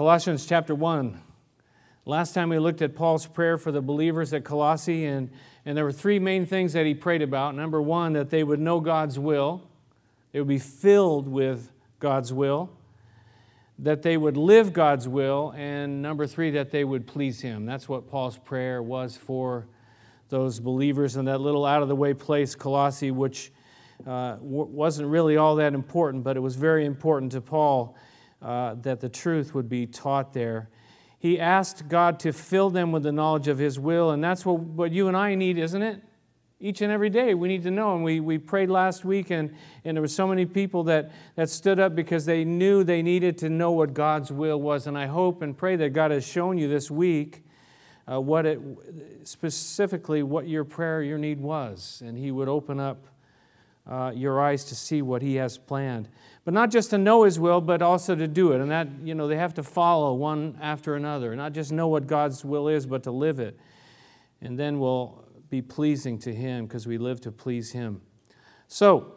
Colossians 0.00 0.46
chapter 0.46 0.74
1. 0.74 1.20
Last 2.06 2.32
time 2.32 2.48
we 2.48 2.58
looked 2.58 2.80
at 2.80 2.94
Paul's 2.94 3.26
prayer 3.26 3.58
for 3.58 3.70
the 3.70 3.82
believers 3.82 4.32
at 4.32 4.44
Colossae, 4.44 5.04
and, 5.04 5.28
and 5.66 5.76
there 5.76 5.84
were 5.84 5.92
three 5.92 6.18
main 6.18 6.46
things 6.46 6.72
that 6.72 6.86
he 6.86 6.94
prayed 6.94 7.20
about. 7.20 7.54
Number 7.54 7.82
one, 7.82 8.14
that 8.14 8.30
they 8.30 8.42
would 8.42 8.60
know 8.60 8.80
God's 8.80 9.18
will, 9.18 9.60
they 10.32 10.38
would 10.38 10.48
be 10.48 10.58
filled 10.58 11.28
with 11.28 11.70
God's 11.98 12.32
will, 12.32 12.70
that 13.78 14.00
they 14.00 14.16
would 14.16 14.38
live 14.38 14.72
God's 14.72 15.06
will, 15.06 15.52
and 15.54 16.00
number 16.00 16.26
three, 16.26 16.50
that 16.52 16.70
they 16.70 16.82
would 16.82 17.06
please 17.06 17.42
Him. 17.42 17.66
That's 17.66 17.86
what 17.86 18.08
Paul's 18.08 18.38
prayer 18.38 18.82
was 18.82 19.18
for 19.18 19.66
those 20.30 20.60
believers 20.60 21.16
in 21.16 21.26
that 21.26 21.42
little 21.42 21.66
out 21.66 21.82
of 21.82 21.88
the 21.88 21.96
way 21.96 22.14
place, 22.14 22.54
Colossae, 22.54 23.10
which 23.10 23.52
uh, 24.06 24.38
wasn't 24.40 25.10
really 25.10 25.36
all 25.36 25.56
that 25.56 25.74
important, 25.74 26.24
but 26.24 26.38
it 26.38 26.40
was 26.40 26.56
very 26.56 26.86
important 26.86 27.32
to 27.32 27.42
Paul 27.42 27.98
uh, 28.42 28.74
that 28.82 29.00
the 29.00 29.08
truth 29.08 29.54
would 29.54 29.68
be 29.68 29.86
taught 29.86 30.32
there. 30.32 30.70
He 31.18 31.38
asked 31.38 31.88
God 31.88 32.18
to 32.20 32.32
fill 32.32 32.70
them 32.70 32.92
with 32.92 33.02
the 33.02 33.12
knowledge 33.12 33.48
of 33.48 33.58
His 33.58 33.78
will, 33.78 34.10
and 34.10 34.24
that's 34.24 34.46
what, 34.46 34.58
what 34.60 34.92
you 34.92 35.08
and 35.08 35.16
I 35.16 35.34
need, 35.34 35.58
isn't 35.58 35.82
it? 35.82 36.02
Each 36.62 36.82
and 36.82 36.92
every 36.92 37.10
day 37.10 37.34
we 37.34 37.48
need 37.48 37.62
to 37.62 37.70
know. 37.70 37.94
And 37.94 38.04
we, 38.04 38.20
we 38.20 38.36
prayed 38.38 38.68
last 38.68 39.04
week, 39.04 39.30
and, 39.30 39.54
and 39.84 39.96
there 39.96 40.02
were 40.02 40.08
so 40.08 40.26
many 40.26 40.44
people 40.44 40.84
that, 40.84 41.10
that 41.34 41.48
stood 41.48 41.80
up 41.80 41.94
because 41.94 42.26
they 42.26 42.44
knew 42.44 42.84
they 42.84 43.02
needed 43.02 43.38
to 43.38 43.48
know 43.48 43.72
what 43.72 43.94
God's 43.94 44.30
will 44.30 44.60
was. 44.60 44.86
And 44.86 44.96
I 44.96 45.06
hope 45.06 45.40
and 45.42 45.56
pray 45.56 45.76
that 45.76 45.90
God 45.90 46.10
has 46.10 46.26
shown 46.26 46.58
you 46.58 46.68
this 46.68 46.90
week 46.90 47.44
uh, 48.10 48.20
what 48.20 48.44
it 48.46 48.60
specifically 49.24 50.22
what 50.22 50.48
your 50.48 50.64
prayer, 50.64 51.02
your 51.02 51.18
need 51.18 51.40
was, 51.40 52.02
and 52.04 52.16
He 52.16 52.30
would 52.30 52.48
open 52.48 52.80
up 52.80 53.06
uh, 53.88 54.12
your 54.14 54.40
eyes 54.40 54.64
to 54.64 54.74
see 54.74 55.02
what 55.02 55.22
He 55.22 55.36
has 55.36 55.58
planned. 55.58 56.08
But 56.44 56.54
not 56.54 56.70
just 56.70 56.90
to 56.90 56.98
know 56.98 57.24
His 57.24 57.38
will, 57.38 57.60
but 57.60 57.82
also 57.82 58.14
to 58.14 58.26
do 58.26 58.52
it. 58.52 58.60
And 58.60 58.70
that, 58.70 58.88
you 59.02 59.14
know, 59.14 59.28
they 59.28 59.36
have 59.36 59.54
to 59.54 59.62
follow 59.62 60.14
one 60.14 60.58
after 60.60 60.94
another. 60.96 61.36
Not 61.36 61.52
just 61.52 61.70
know 61.70 61.88
what 61.88 62.06
God's 62.06 62.44
will 62.44 62.68
is, 62.68 62.86
but 62.86 63.02
to 63.04 63.10
live 63.10 63.40
it. 63.40 63.58
And 64.40 64.58
then 64.58 64.80
we'll 64.80 65.24
be 65.50 65.60
pleasing 65.60 66.18
to 66.20 66.34
Him 66.34 66.66
because 66.66 66.86
we 66.86 66.96
live 66.96 67.20
to 67.22 67.32
please 67.32 67.72
Him. 67.72 68.00
So, 68.68 69.14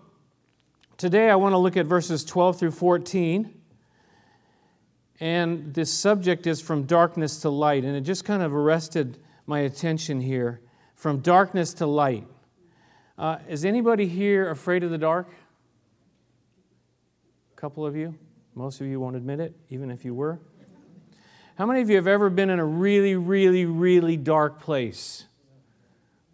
today 0.98 1.30
I 1.30 1.36
want 1.36 1.54
to 1.54 1.58
look 1.58 1.78
at 1.78 1.86
verses 1.86 2.26
12 2.26 2.60
through 2.60 2.72
14. 2.72 3.62
And 5.20 5.74
this 5.74 5.94
subject 5.94 6.48
is 6.48 6.60
from 6.60 6.84
darkness 6.84 7.40
to 7.42 7.50
light. 7.50 7.86
And 7.86 7.96
it 7.96 8.02
just 8.02 8.26
kind 8.26 8.44
of 8.44 8.54
arrested 8.54 9.20
my 9.46 9.60
attention 9.60 10.20
here 10.20 10.60
from 10.96 11.20
darkness 11.20 11.74
to 11.76 11.86
light. 11.86 12.28
Uh, 13.18 13.38
is 13.48 13.64
anybody 13.64 14.08
here 14.08 14.50
afraid 14.50 14.84
of 14.84 14.90
the 14.90 14.98
dark? 14.98 15.30
Couple 17.64 17.86
of 17.86 17.96
you? 17.96 18.14
Most 18.56 18.82
of 18.82 18.88
you 18.88 19.00
won't 19.00 19.16
admit 19.16 19.40
it, 19.40 19.56
even 19.70 19.90
if 19.90 20.04
you 20.04 20.14
were. 20.14 20.38
How 21.56 21.66
many 21.66 21.80
of 21.80 21.90
you 21.90 21.96
have 21.96 22.08
ever 22.08 22.30
been 22.30 22.50
in 22.50 22.60
a 22.60 22.66
really, 22.66 23.16
really, 23.16 23.64
really 23.64 24.18
dark 24.18 24.60
place? 24.60 25.28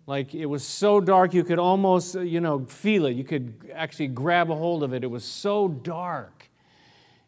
Like 0.08 0.34
it 0.34 0.48
was 0.48 0.66
so 0.66 1.00
dark 1.00 1.36
you 1.36 1.44
could 1.44 1.60
almost, 1.60 2.16
you 2.16 2.42
know, 2.42 2.66
feel 2.66 3.06
it. 3.06 3.12
You 3.12 3.24
could 3.24 3.70
actually 3.76 4.08
grab 4.08 4.50
a 4.50 4.56
hold 4.56 4.82
of 4.82 4.92
it. 4.92 5.04
It 5.04 5.12
was 5.12 5.24
so 5.24 5.68
dark. 5.68 6.50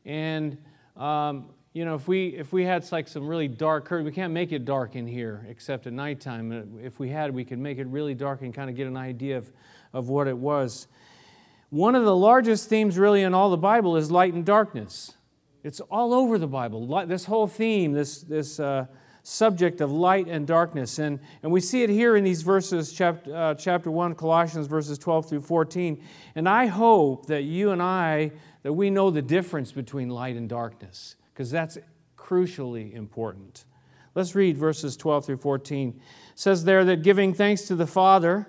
And 0.03 0.57
um, 0.97 1.49
you 1.73 1.85
know, 1.85 1.93
if 1.93 2.07
we 2.07 2.29
if 2.29 2.51
we 2.51 2.63
had 2.63 2.91
like 2.91 3.07
some 3.07 3.27
really 3.27 3.47
dark 3.47 3.85
curtain, 3.85 4.07
we 4.07 4.11
can't 4.11 4.33
make 4.33 4.51
it 4.51 4.65
dark 4.65 4.95
in 4.95 5.05
here 5.05 5.45
except 5.47 5.85
at 5.85 5.93
nighttime. 5.93 6.79
If 6.81 6.99
we 6.99 7.09
had, 7.09 7.35
we 7.35 7.45
could 7.45 7.59
make 7.59 7.77
it 7.77 7.85
really 7.85 8.15
dark 8.15 8.41
and 8.41 8.51
kind 8.51 8.67
of 8.67 8.75
get 8.75 8.87
an 8.87 8.97
idea 8.97 9.37
of, 9.37 9.51
of 9.93 10.09
what 10.09 10.27
it 10.27 10.35
was. 10.35 10.87
One 11.71 11.95
of 11.95 12.03
the 12.03 12.15
largest 12.15 12.67
themes, 12.67 12.97
really, 12.97 13.23
in 13.23 13.33
all 13.33 13.49
the 13.49 13.55
Bible 13.55 13.95
is 13.95 14.11
light 14.11 14.33
and 14.33 14.45
darkness. 14.45 15.13
It's 15.63 15.79
all 15.79 16.13
over 16.13 16.37
the 16.37 16.47
Bible. 16.47 17.05
This 17.07 17.23
whole 17.23 17.47
theme, 17.47 17.93
this 17.93 18.23
this 18.23 18.59
uh, 18.59 18.87
subject 19.23 19.79
of 19.79 19.89
light 19.89 20.27
and 20.27 20.45
darkness, 20.45 20.99
and 20.99 21.21
and 21.43 21.49
we 21.49 21.61
see 21.61 21.83
it 21.83 21.89
here 21.89 22.17
in 22.17 22.25
these 22.25 22.41
verses, 22.41 22.91
chapter 22.91 23.33
uh, 23.33 23.53
chapter 23.55 23.89
one, 23.89 24.15
Colossians 24.15 24.67
verses 24.67 24.97
twelve 24.97 25.29
through 25.29 25.39
fourteen. 25.39 26.03
And 26.35 26.49
I 26.49 26.65
hope 26.65 27.27
that 27.27 27.43
you 27.43 27.71
and 27.71 27.81
I 27.81 28.33
that 28.63 28.73
we 28.73 28.89
know 28.89 29.09
the 29.09 29.21
difference 29.21 29.71
between 29.71 30.09
light 30.09 30.35
and 30.35 30.49
darkness 30.49 31.15
because 31.33 31.49
that's 31.49 31.77
crucially 32.17 32.93
important. 32.93 33.63
Let's 34.13 34.35
read 34.35 34.57
verses 34.57 34.97
12 34.97 35.25
through 35.25 35.37
14. 35.37 35.89
It 35.89 35.95
says 36.35 36.65
there 36.65 36.83
that 36.83 37.01
giving 37.01 37.33
thanks 37.33 37.61
to 37.63 37.75
the 37.75 37.87
Father 37.87 38.47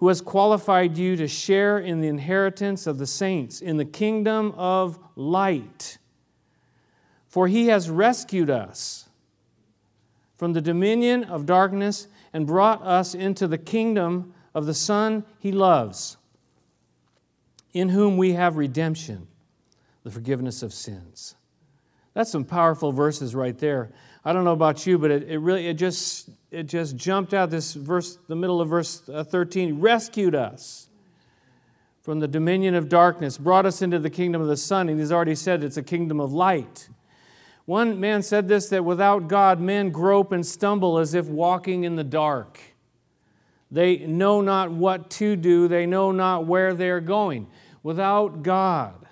who 0.00 0.08
has 0.08 0.22
qualified 0.22 0.96
you 0.96 1.14
to 1.14 1.28
share 1.28 1.78
in 1.78 2.00
the 2.00 2.08
inheritance 2.08 2.86
of 2.86 2.96
the 2.96 3.06
saints 3.06 3.60
in 3.60 3.76
the 3.76 3.84
kingdom 3.84 4.52
of 4.56 4.98
light. 5.14 5.98
For 7.28 7.46
he 7.46 7.66
has 7.66 7.90
rescued 7.90 8.48
us 8.48 9.10
from 10.38 10.54
the 10.54 10.62
dominion 10.62 11.24
of 11.24 11.44
darkness 11.44 12.08
and 12.32 12.46
brought 12.46 12.82
us 12.82 13.14
into 13.14 13.46
the 13.46 13.58
kingdom 13.58 14.32
of 14.54 14.64
the 14.64 14.72
Son 14.72 15.22
he 15.38 15.52
loves, 15.52 16.16
in 17.74 17.90
whom 17.90 18.16
we 18.16 18.32
have 18.32 18.56
redemption 18.56 19.28
the 20.02 20.10
forgiveness 20.10 20.62
of 20.62 20.72
sins. 20.72 21.34
That's 22.14 22.30
some 22.30 22.44
powerful 22.44 22.90
verses 22.90 23.34
right 23.34 23.56
there. 23.58 23.90
I 24.24 24.32
don't 24.32 24.44
know 24.44 24.52
about 24.52 24.86
you, 24.86 24.98
but 24.98 25.10
it, 25.10 25.30
it 25.30 25.38
really 25.38 25.66
it 25.66 25.74
just 25.74 26.30
it 26.50 26.64
just 26.64 26.96
jumped 26.96 27.32
out 27.32 27.50
this 27.50 27.74
verse, 27.74 28.18
the 28.28 28.36
middle 28.36 28.60
of 28.60 28.68
verse 28.68 29.08
uh, 29.08 29.24
13, 29.24 29.80
rescued 29.80 30.34
us 30.34 30.88
from 32.02 32.18
the 32.18 32.28
dominion 32.28 32.74
of 32.74 32.88
darkness, 32.88 33.38
brought 33.38 33.66
us 33.66 33.82
into 33.82 33.98
the 33.98 34.10
kingdom 34.10 34.42
of 34.42 34.48
the 34.48 34.56
Son, 34.56 34.88
and 34.88 34.98
he's 34.98 35.12
already 35.12 35.34
said 35.34 35.62
it's 35.62 35.76
a 35.76 35.82
kingdom 35.82 36.20
of 36.20 36.32
light. 36.32 36.88
One 37.66 38.00
man 38.00 38.22
said 38.22 38.48
this 38.48 38.68
that 38.70 38.84
without 38.84 39.28
God, 39.28 39.60
men 39.60 39.90
grope 39.90 40.32
and 40.32 40.44
stumble 40.44 40.98
as 40.98 41.14
if 41.14 41.26
walking 41.26 41.84
in 41.84 41.96
the 41.96 42.04
dark. 42.04 42.58
They 43.70 43.98
know 43.98 44.40
not 44.40 44.72
what 44.72 45.10
to 45.10 45.36
do, 45.36 45.68
they 45.68 45.86
know 45.86 46.10
not 46.10 46.46
where 46.46 46.74
they're 46.74 47.00
going. 47.00 47.46
Without 47.82 48.42
God, 48.42 49.06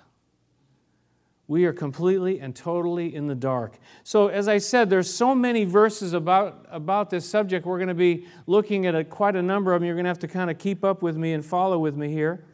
we 1.49 1.65
are 1.65 1.73
completely 1.73 2.39
and 2.39 2.55
totally 2.55 3.15
in 3.15 3.25
the 3.25 3.33
dark. 3.33 3.79
So, 4.03 4.27
as 4.27 4.47
I 4.47 4.59
said, 4.59 4.87
there's 4.87 5.11
so 5.11 5.33
many 5.33 5.65
verses 5.65 6.13
about, 6.13 6.67
about 6.69 7.09
this 7.09 7.27
subject. 7.27 7.65
We're 7.65 7.79
going 7.79 7.87
to 7.87 7.95
be 7.95 8.27
looking 8.45 8.85
at 8.85 8.93
a, 8.93 9.03
quite 9.03 9.35
a 9.35 9.41
number 9.41 9.73
of 9.73 9.81
them. 9.81 9.87
You're 9.87 9.95
going 9.95 10.05
to 10.05 10.09
have 10.09 10.19
to 10.19 10.27
kind 10.27 10.51
of 10.51 10.59
keep 10.59 10.83
up 10.83 11.01
with 11.01 11.17
me 11.17 11.33
and 11.33 11.43
follow 11.43 11.79
with 11.79 11.97
me 11.97 12.09
here. 12.09 12.45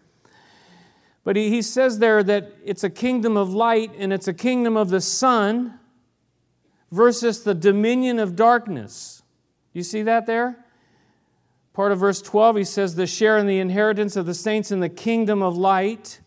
But 1.26 1.36
he, 1.36 1.50
he 1.50 1.62
says 1.62 2.00
there 2.00 2.24
that 2.24 2.54
it's 2.64 2.86
a 2.86 2.90
kingdom 2.90 3.36
of 3.36 3.54
light 3.54 3.92
and 3.98 4.14
it's 4.14 4.30
a 4.30 4.34
kingdom 4.34 4.78
of 4.78 4.90
the 4.90 5.02
Son 5.02 5.78
versus 6.90 7.44
the 7.44 7.54
dominion 7.54 8.18
of 8.18 8.38
darkness. 8.38 9.24
You 9.74 9.84
see 9.84 10.04
that 10.04 10.26
there? 10.26 10.66
Part 11.74 11.92
of 11.92 12.00
verse 12.00 12.22
12, 12.22 12.56
he 12.56 12.64
says, 12.64 12.96
the 12.96 13.08
share 13.08 13.38
in 13.38 13.46
the 13.46 13.60
inheritance 13.60 14.16
of 14.16 14.26
the 14.26 14.34
saints 14.34 14.72
in 14.72 14.80
the 14.80 14.88
kingdom 14.88 15.44
of 15.44 15.58
light 15.58 16.22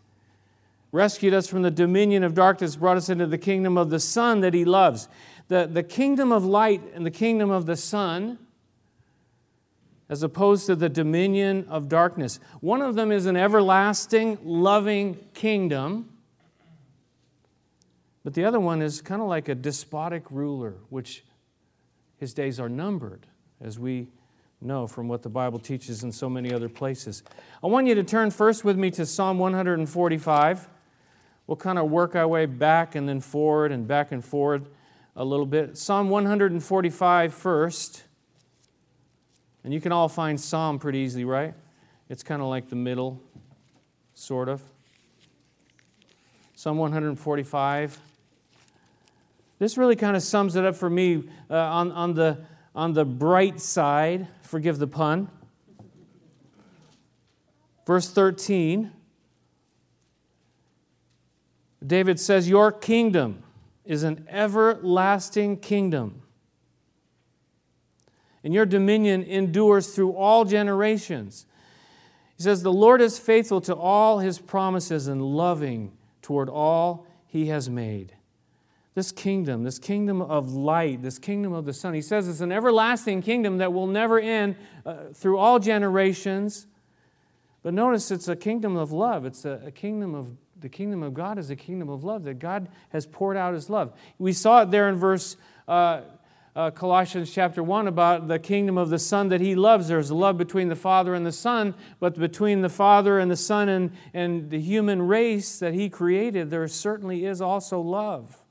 rescued 0.93 1.35
us 1.35 1.47
from 1.47 1.63
the 1.63 1.71
dominion 1.71 2.25
of 2.25 2.35
darkness, 2.35 2.77
brought 2.77 2.97
us 2.97 3.09
into 3.09 3.27
the 3.27 3.39
kingdom 3.39 3.77
of 3.77 3.91
the 3.91 4.01
Son 4.01 4.41
that 4.41 4.55
He 4.55 4.65
loves. 4.65 5.09
The, 5.49 5.69
the 5.71 5.83
kingdom 5.83 6.33
of 6.33 6.45
light 6.45 6.83
and 6.95 7.05
the 7.05 7.11
kingdom 7.11 7.51
of 7.51 7.67
the 7.67 7.77
Son, 7.77 8.39
as 10.09 10.23
opposed 10.23 10.67
to 10.67 10.75
the 10.75 10.89
dominion 10.89 11.67
of 11.69 11.89
darkness. 11.89 12.41
One 12.61 12.81
of 12.81 12.95
them 12.95 13.13
is 13.13 13.27
an 13.27 13.37
everlasting, 13.37 14.39
loving 14.43 15.19
kingdom, 15.35 16.11
but 18.25 18.35
the 18.35 18.45
other 18.45 18.61
one 18.61 18.83
is 18.83 19.01
kind 19.01 19.23
of 19.23 19.29
like 19.29 19.49
a 19.49 19.55
despotic 19.55 20.25
ruler, 20.31 20.75
which 20.89 21.25
his 22.17 22.35
days 22.35 22.59
are 22.59 22.69
numbered, 22.69 23.27
as 23.61 23.79
we 23.79 24.09
know 24.61 24.87
from 24.87 25.09
what 25.09 25.23
the 25.23 25.29
Bible 25.29 25.59
teaches 25.59 26.03
in 26.03 26.11
so 26.11 26.29
many 26.29 26.53
other 26.53 26.69
places. 26.69 27.23
I 27.63 27.69
want 27.69 27.87
you 27.87 27.95
to 27.95 28.03
turn 28.03 28.31
first 28.31 28.65
with 28.65 28.77
me 28.77 28.91
to 28.93 29.07
Psalm 29.07 29.39
145 29.39 30.69
we'll 31.49 31.57
kind 31.57 31.79
of 31.79 31.91
work 31.91 32.15
our 32.15 32.29
way 32.29 32.47
back 32.47 32.95
and 32.95 33.09
then 33.09 33.21
forward 33.21 33.73
and 33.73 33.89
back 33.89 34.13
and 34.13 34.25
forward 34.25 34.69
a 35.17 35.25
little 35.25 35.47
bit. 35.47 35.77
Psalm 35.77 36.11
145 36.11 37.35
first. 37.35 38.05
And 39.65 39.75
you 39.75 39.81
can 39.81 39.91
all 39.91 40.09
find 40.09 40.41
Psalm 40.41 40.79
pretty 40.79 40.99
easily, 40.99 41.25
right? 41.25 41.55
It's 42.09 42.23
kind 42.23 42.41
of 42.41 42.49
like 42.49 42.69
the 42.69 42.77
middle, 42.77 43.21
sort 44.15 44.49
of. 44.49 44.63
Psalm 46.55 46.77
145. 46.77 47.99
This 49.59 49.77
really 49.77 49.97
kind 49.97 50.17
of 50.17 50.23
sums 50.23 50.55
it 50.55 50.65
up 50.65 50.77
for 50.77 50.89
me 50.89 51.25
uh, 51.51 51.57
on, 51.57 51.91
on, 51.93 52.15
the, 52.15 52.39
on 52.75 52.93
the 52.93 53.05
bright 53.05 53.61
side. 53.61 54.29
Forgive 54.43 54.79
the 54.79 54.87
pun. 54.87 55.29
Verse 57.87 58.11
13 58.11 58.93
David 61.85 62.19
says, 62.19 62.49
Your 62.49 62.73
kingdom 62.73 63.43
is 63.85 64.03
an 64.03 64.27
everlasting 64.29 65.59
kingdom, 65.59 66.23
and 68.43 68.53
your 68.53 68.67
dominion 68.67 69.23
endures 69.23 69.95
through 69.95 70.13
all 70.13 70.45
generations. 70.45 71.47
He 72.37 72.43
says, 72.43 72.63
The 72.63 72.73
Lord 72.73 73.01
is 73.01 73.19
faithful 73.19 73.61
to 73.63 73.75
all 73.75 74.19
his 74.19 74.39
promises 74.39 75.09
and 75.09 75.23
loving 75.23 75.93
toward 76.23 76.49
all 76.49 77.07
he 77.27 77.47
has 77.47 77.69
made. 77.69 78.15
this 78.95 79.13
kingdom, 79.13 79.63
this 79.63 79.79
kingdom 79.79 80.21
of 80.21 80.53
light, 80.53 81.03
this 81.03 81.21
kingdom 81.21 81.53
of 81.53 81.65
the 81.65 81.73
Son. 81.73 81.95
He 81.95 82.03
says 82.03 82.27
it's 82.27 82.41
an 82.41 82.51
everlasting 82.51 83.23
kingdom 83.23 83.59
that 83.59 83.73
will 83.73 83.87
never 83.87 84.19
end 84.19 84.57
uh, 84.85 85.13
through 85.15 85.39
all 85.39 85.61
generations. 85.61 86.67
But 87.63 87.75
notice 87.75 88.11
it's 88.11 88.27
a 88.27 88.35
kingdom 88.35 88.77
of 88.77 88.91
love. 88.91 89.25
It's 89.25 89.45
a, 89.45 89.63
a, 89.67 89.71
kingdom 89.71 90.15
of 90.15 90.33
the 90.61 90.69
kingdom 90.69 91.03
of 91.03 91.15
God 91.15 91.39
is 91.39 91.51
a 91.51 91.57
kingdom 91.57 91.89
of 91.89 92.05
love 92.05 92.25
that 92.25 92.39
God 92.39 92.69
has 92.91 93.07
poured 93.07 93.37
out 93.37 93.55
His 93.55 93.71
love. 93.71 93.93
We 94.19 94.33
saw 94.33 94.63
it 94.63 94.71
there 94.71 94.89
in 94.89 94.97
verse 94.97 95.37
uh, 95.67 96.03
uh, 96.57 96.71
Colossians 96.73 97.33
chapter 97.33 97.63
one 97.63 97.87
about 97.87 98.27
the 98.27 98.39
kingdom 98.39 98.79
of 98.79 98.91
the 98.91 98.99
Son 98.99 99.29
that 99.29 99.41
He 99.41 99.55
loves. 99.55 99.87
There's 99.89 100.11
love 100.11 100.37
between 100.37 100.69
the 100.69 100.77
Father 100.77 101.15
and 101.15 101.25
the 101.25 101.33
Son, 101.33 101.75
but 102.01 102.19
between 102.19 102.63
the 102.63 102.69
Father 102.69 103.19
and 103.19 103.31
the 103.31 103.37
Son 103.37 103.69
and, 103.69 103.93
and 104.13 104.51
the 104.51 104.61
human 104.61 105.03
race 105.03 105.61
that 105.61 105.75
He 105.75 105.89
created, 105.89 106.51
there 106.51 106.67
certainly 106.67 107.25
is 107.25 107.41
also 107.41 107.81
love. 107.81 108.45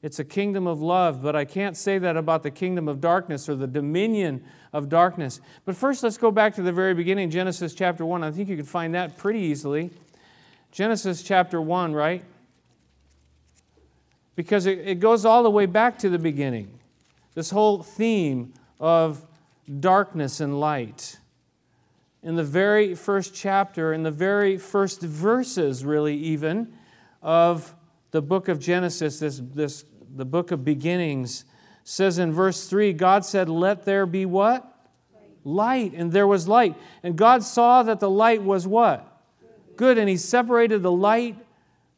It's 0.00 0.18
a 0.18 0.24
kingdom 0.24 0.66
of 0.66 0.82
love, 0.82 1.22
but 1.22 1.34
I 1.34 1.46
can't 1.46 1.76
say 1.76 1.96
that 1.98 2.16
about 2.16 2.42
the 2.42 2.50
kingdom 2.50 2.88
of 2.88 3.00
darkness 3.00 3.48
or 3.48 3.54
the 3.54 3.66
dominion 3.66 4.44
of 4.72 4.90
darkness. 4.90 5.40
But 5.64 5.76
first, 5.76 6.02
let's 6.02 6.18
go 6.18 6.30
back 6.30 6.54
to 6.56 6.62
the 6.62 6.72
very 6.72 6.92
beginning, 6.92 7.30
Genesis 7.30 7.72
chapter 7.74 8.04
1. 8.04 8.22
I 8.22 8.30
think 8.30 8.50
you 8.50 8.56
can 8.56 8.66
find 8.66 8.94
that 8.94 9.16
pretty 9.16 9.40
easily. 9.40 9.90
Genesis 10.74 11.22
chapter 11.22 11.62
1, 11.62 11.94
right? 11.94 12.24
Because 14.34 14.66
it, 14.66 14.80
it 14.80 14.94
goes 14.98 15.24
all 15.24 15.44
the 15.44 15.50
way 15.50 15.66
back 15.66 16.00
to 16.00 16.08
the 16.08 16.18
beginning. 16.18 16.80
This 17.34 17.50
whole 17.50 17.84
theme 17.84 18.52
of 18.80 19.24
darkness 19.78 20.40
and 20.40 20.58
light. 20.58 21.20
In 22.24 22.34
the 22.34 22.42
very 22.42 22.96
first 22.96 23.32
chapter, 23.32 23.92
in 23.92 24.02
the 24.02 24.10
very 24.10 24.58
first 24.58 25.00
verses, 25.00 25.84
really, 25.84 26.16
even, 26.16 26.72
of 27.22 27.72
the 28.10 28.20
book 28.20 28.48
of 28.48 28.58
Genesis, 28.58 29.20
this, 29.20 29.40
this 29.54 29.84
the 30.16 30.24
book 30.24 30.50
of 30.50 30.64
beginnings, 30.64 31.44
says 31.84 32.18
in 32.18 32.32
verse 32.32 32.68
3 32.68 32.92
God 32.94 33.24
said, 33.24 33.48
Let 33.48 33.84
there 33.84 34.06
be 34.06 34.26
what? 34.26 34.68
Light. 35.44 35.92
And 35.94 36.10
there 36.10 36.26
was 36.26 36.48
light. 36.48 36.74
And 37.04 37.14
God 37.14 37.44
saw 37.44 37.84
that 37.84 38.00
the 38.00 38.10
light 38.10 38.42
was 38.42 38.66
what? 38.66 39.13
Good. 39.76 39.98
And 39.98 40.08
He 40.08 40.16
separated 40.16 40.82
the 40.82 40.92
light 40.92 41.36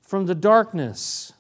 from 0.03 0.27
the 0.27 0.35
darkness. 0.35 1.33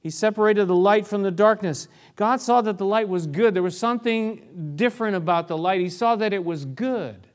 He 0.00 0.08
separated 0.08 0.66
the 0.66 0.74
light 0.74 1.06
from 1.06 1.22
the 1.22 1.30
darkness. 1.30 1.86
God 2.16 2.40
saw 2.40 2.62
that 2.62 2.78
the 2.78 2.86
light 2.86 3.08
was 3.08 3.26
good. 3.26 3.52
There 3.52 3.62
was 3.62 3.78
something 3.78 4.72
different 4.74 5.14
about 5.14 5.46
the 5.46 5.58
light. 5.58 5.80
He 5.80 5.90
saw 5.90 6.16
that 6.16 6.32
it 6.32 6.42
was 6.42 6.64
good. 6.64 7.26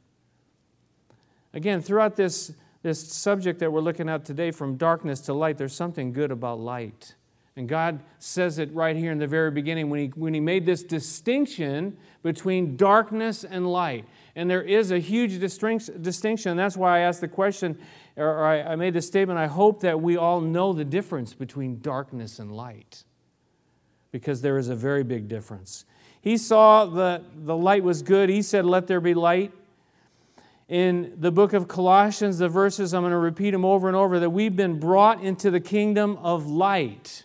Again, 1.54 1.82
throughout 1.82 2.16
this, 2.16 2.52
this 2.82 3.00
subject 3.00 3.60
that 3.60 3.72
we're 3.72 3.82
looking 3.82 4.10
at 4.10 4.26
today, 4.26 4.50
from 4.50 4.78
darkness 4.78 5.22
to 5.22 5.34
light, 5.34 5.58
there's 5.58 5.76
something 5.76 6.12
good 6.12 6.32
about 6.32 6.60
light. 6.60 7.16
And 7.56 7.70
God 7.70 8.02
says 8.20 8.60
it 8.60 8.74
right 8.74 8.96
here 8.96 9.12
in 9.12 9.20
the 9.20 9.28
very 9.28 9.52
beginning 9.52 9.90
when 9.90 10.00
he, 10.00 10.08
when 10.08 10.34
he 10.34 10.42
made 10.42 10.66
this 10.66 10.84
distinction 10.84 11.96
between 12.22 12.76
darkness 12.76 13.46
and 13.46 13.72
light. 13.72 14.06
And 14.36 14.50
there 14.50 14.62
is 14.62 14.92
a 14.92 15.00
huge 15.00 15.40
distinction. 15.40 16.58
That's 16.58 16.76
why 16.76 16.98
I 16.98 17.00
asked 17.02 17.22
the 17.22 17.28
question, 17.28 17.78
or 18.18 18.46
I 18.46 18.76
made 18.76 18.94
the 18.94 19.02
statement 19.02 19.40
I 19.40 19.48
hope 19.48 19.80
that 19.82 20.02
we 20.02 20.18
all 20.18 20.42
know 20.42 20.74
the 20.74 20.84
difference 20.84 21.34
between 21.34 21.80
darkness 21.80 22.40
and 22.40 22.52
light, 22.52 23.06
because 24.12 24.42
there 24.42 24.58
is 24.58 24.68
a 24.68 24.76
very 24.76 25.04
big 25.04 25.30
difference. 25.30 25.86
He 26.20 26.38
saw 26.38 26.86
that 26.86 27.24
the 27.46 27.56
light 27.56 27.84
was 27.84 28.02
good. 28.02 28.30
He 28.30 28.42
said, 28.42 28.66
Let 28.66 28.88
there 28.88 29.00
be 29.00 29.14
light. 29.14 29.54
In 30.68 31.14
the 31.18 31.32
book 31.32 31.54
of 31.54 31.68
Colossians, 31.68 32.40
the 32.40 32.50
verses, 32.50 32.94
I'm 32.94 33.04
going 33.04 33.12
to 33.12 33.18
repeat 33.18 33.52
them 33.52 33.64
over 33.64 33.88
and 33.88 33.96
over, 33.96 34.20
that 34.20 34.32
we've 34.32 34.56
been 34.56 34.80
brought 34.80 35.22
into 35.22 35.52
the 35.52 35.60
kingdom 35.60 36.18
of 36.18 36.48
light. 36.48 37.24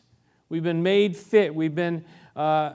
We've 0.51 0.63
been 0.63 0.83
made 0.83 1.17
fit. 1.17 1.55
We've 1.55 1.75
been 1.75 2.05
uh, 2.37 2.75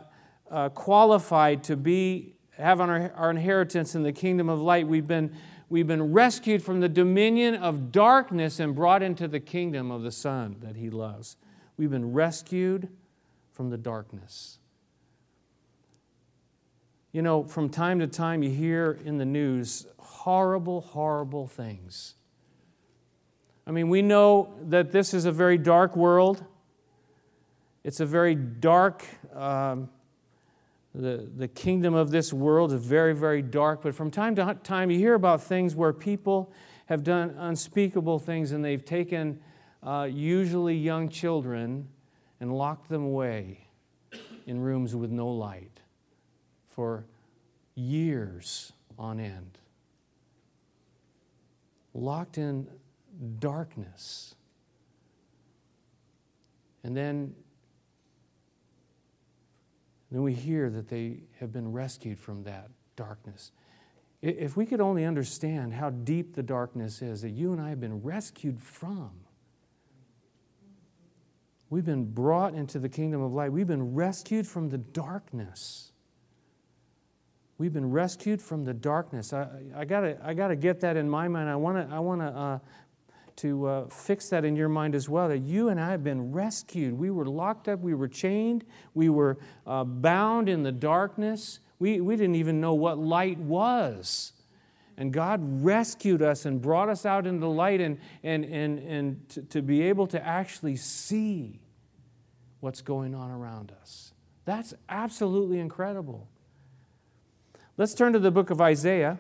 uh, 0.49 0.69
qualified 0.69 1.63
to 1.65 1.77
be 1.77 2.34
have 2.57 2.81
our, 2.81 3.11
our 3.15 3.29
inheritance 3.29 3.95
in 3.95 4.03
the 4.03 4.13
kingdom 4.13 4.49
of 4.49 4.59
light. 4.59 4.87
We've 4.87 5.07
been, 5.07 5.35
we've 5.69 5.87
been 5.87 6.13
rescued 6.13 6.63
from 6.63 6.79
the 6.79 6.89
dominion 6.89 7.55
of 7.55 7.91
darkness 7.91 8.59
and 8.59 8.75
brought 8.75 9.03
into 9.03 9.27
the 9.27 9.39
kingdom 9.39 9.91
of 9.91 10.03
the 10.03 10.11
Son 10.11 10.57
that 10.61 10.75
He 10.75 10.89
loves. 10.89 11.37
We've 11.77 11.91
been 11.91 12.13
rescued 12.13 12.89
from 13.51 13.69
the 13.69 13.77
darkness. 13.77 14.59
You 17.11 17.21
know, 17.21 17.43
from 17.43 17.69
time 17.69 17.99
to 17.99 18.07
time, 18.07 18.43
you 18.43 18.49
hear 18.49 18.99
in 19.05 19.17
the 19.17 19.25
news 19.25 19.87
horrible, 19.97 20.81
horrible 20.81 21.47
things. 21.47 22.15
I 23.67 23.71
mean, 23.71 23.89
we 23.89 24.01
know 24.01 24.53
that 24.67 24.91
this 24.91 25.13
is 25.13 25.25
a 25.25 25.31
very 25.31 25.57
dark 25.57 25.95
world. 25.95 26.43
It's 27.83 27.99
a 27.99 28.05
very 28.05 28.35
dark, 28.35 29.05
um, 29.33 29.89
the, 30.95 31.29
the 31.35 31.47
kingdom 31.47 31.93
of 31.93 32.09
this 32.09 32.31
world 32.31 32.71
is 32.71 32.83
very, 32.83 33.13
very 33.13 33.41
dark. 33.41 33.81
But 33.81 33.93
from 33.95 34.09
time 34.09 34.35
to 34.35 34.57
time, 34.63 34.89
you 34.89 34.97
hear 34.97 35.13
about 35.13 35.43
things 35.43 35.75
where 35.75 35.91
people 35.93 36.51
have 36.85 37.03
done 37.03 37.35
unspeakable 37.37 38.19
things 38.19 38.51
and 38.51 38.63
they've 38.63 38.83
taken 38.83 39.39
uh, 39.83 40.07
usually 40.09 40.75
young 40.75 41.09
children 41.09 41.87
and 42.39 42.57
locked 42.57 42.89
them 42.89 43.03
away 43.03 43.67
in 44.45 44.59
rooms 44.59 44.95
with 44.95 45.11
no 45.11 45.27
light 45.27 45.81
for 46.67 47.05
years 47.75 48.71
on 48.97 49.19
end. 49.19 49.57
Locked 51.93 52.37
in 52.37 52.67
darkness. 53.39 54.35
And 56.83 56.95
then 56.95 57.33
then 60.15 60.23
we 60.23 60.33
hear 60.33 60.69
that 60.69 60.87
they 60.87 61.17
have 61.41 61.51
been 61.51 61.73
rescued 61.73 62.17
from 62.17 62.41
that 62.43 62.69
darkness. 62.95 63.51
If 64.21 64.55
we 64.55 64.65
could 64.65 64.79
only 64.79 65.03
understand 65.03 65.73
how 65.73 65.89
deep 65.89 66.35
the 66.35 66.41
darkness 66.41 67.01
is 67.01 67.21
that 67.23 67.31
you 67.31 67.51
and 67.51 67.59
I 67.59 67.67
have 67.67 67.81
been 67.81 68.01
rescued 68.01 68.61
from, 68.61 69.11
we've 71.69 71.83
been 71.83 72.05
brought 72.05 72.53
into 72.53 72.79
the 72.79 72.87
kingdom 72.87 73.21
of 73.21 73.33
light. 73.33 73.51
We've 73.51 73.67
been 73.67 73.93
rescued 73.93 74.47
from 74.47 74.69
the 74.69 74.77
darkness. 74.77 75.91
We've 77.57 77.73
been 77.73 77.91
rescued 77.91 78.41
from 78.41 78.63
the 78.63 78.73
darkness. 78.73 79.33
I, 79.33 79.49
I 79.75 79.83
got 79.83 80.05
I 80.05 80.33
to 80.33 80.55
get 80.55 80.79
that 80.79 80.95
in 80.95 81.09
my 81.09 81.27
mind. 81.27 81.49
I 81.49 81.57
want 81.57 81.89
to 81.89 81.93
I 81.93 81.99
wanna, 81.99 82.29
uh, 82.29 82.59
to 83.37 83.65
uh, 83.65 83.87
fix 83.87 84.29
that 84.29 84.45
in 84.45 84.55
your 84.55 84.69
mind 84.69 84.95
as 84.95 85.09
well 85.09 85.27
that 85.27 85.39
you 85.39 85.69
and 85.69 85.79
I 85.79 85.91
have 85.91 86.03
been 86.03 86.31
rescued. 86.31 86.93
We 86.93 87.11
were 87.11 87.25
locked 87.25 87.67
up, 87.67 87.79
we 87.81 87.93
were 87.93 88.07
chained, 88.07 88.63
we 88.93 89.09
were 89.09 89.37
uh, 89.67 89.83
bound 89.83 90.47
in 90.47 90.63
the 90.63 90.71
darkness. 90.71 91.59
We, 91.79 91.99
we 91.99 92.15
didn't 92.15 92.35
even 92.35 92.61
know 92.61 92.73
what 92.73 92.97
light 92.97 93.37
was. 93.37 94.31
And 94.97 95.11
God 95.11 95.41
rescued 95.63 96.21
us 96.21 96.45
and 96.45 96.61
brought 96.61 96.87
us 96.87 97.05
out 97.05 97.27
into 97.27 97.41
the 97.41 97.49
light 97.49 97.81
and, 97.81 97.99
and, 98.23 98.45
and, 98.45 98.79
and 98.79 99.29
to, 99.29 99.41
to 99.41 99.61
be 99.61 99.81
able 99.83 100.07
to 100.07 100.25
actually 100.25 100.77
see 100.77 101.59
what's 102.61 102.81
going 102.81 103.13
on 103.13 103.29
around 103.29 103.73
us. 103.81 104.13
That's 104.45 104.73
absolutely 104.87 105.59
incredible. 105.59 106.29
Let's 107.77 107.93
turn 107.93 108.13
to 108.13 108.19
the 108.19 108.31
book 108.31 108.51
of 108.51 108.61
Isaiah. 108.61 109.19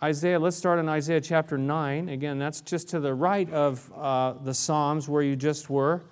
Isaiah, 0.00 0.38
let's 0.38 0.56
start 0.56 0.78
in 0.78 0.88
Isaiah 0.88 1.20
chapter 1.20 1.58
9. 1.58 2.08
Again, 2.08 2.38
that's 2.38 2.60
just 2.60 2.90
to 2.90 3.00
the 3.00 3.12
right 3.12 3.50
of 3.52 3.92
uh, 3.96 4.34
the 4.44 4.54
Psalms 4.54 5.08
where 5.08 5.22
you 5.22 5.34
just 5.34 5.68
were. 5.68 6.04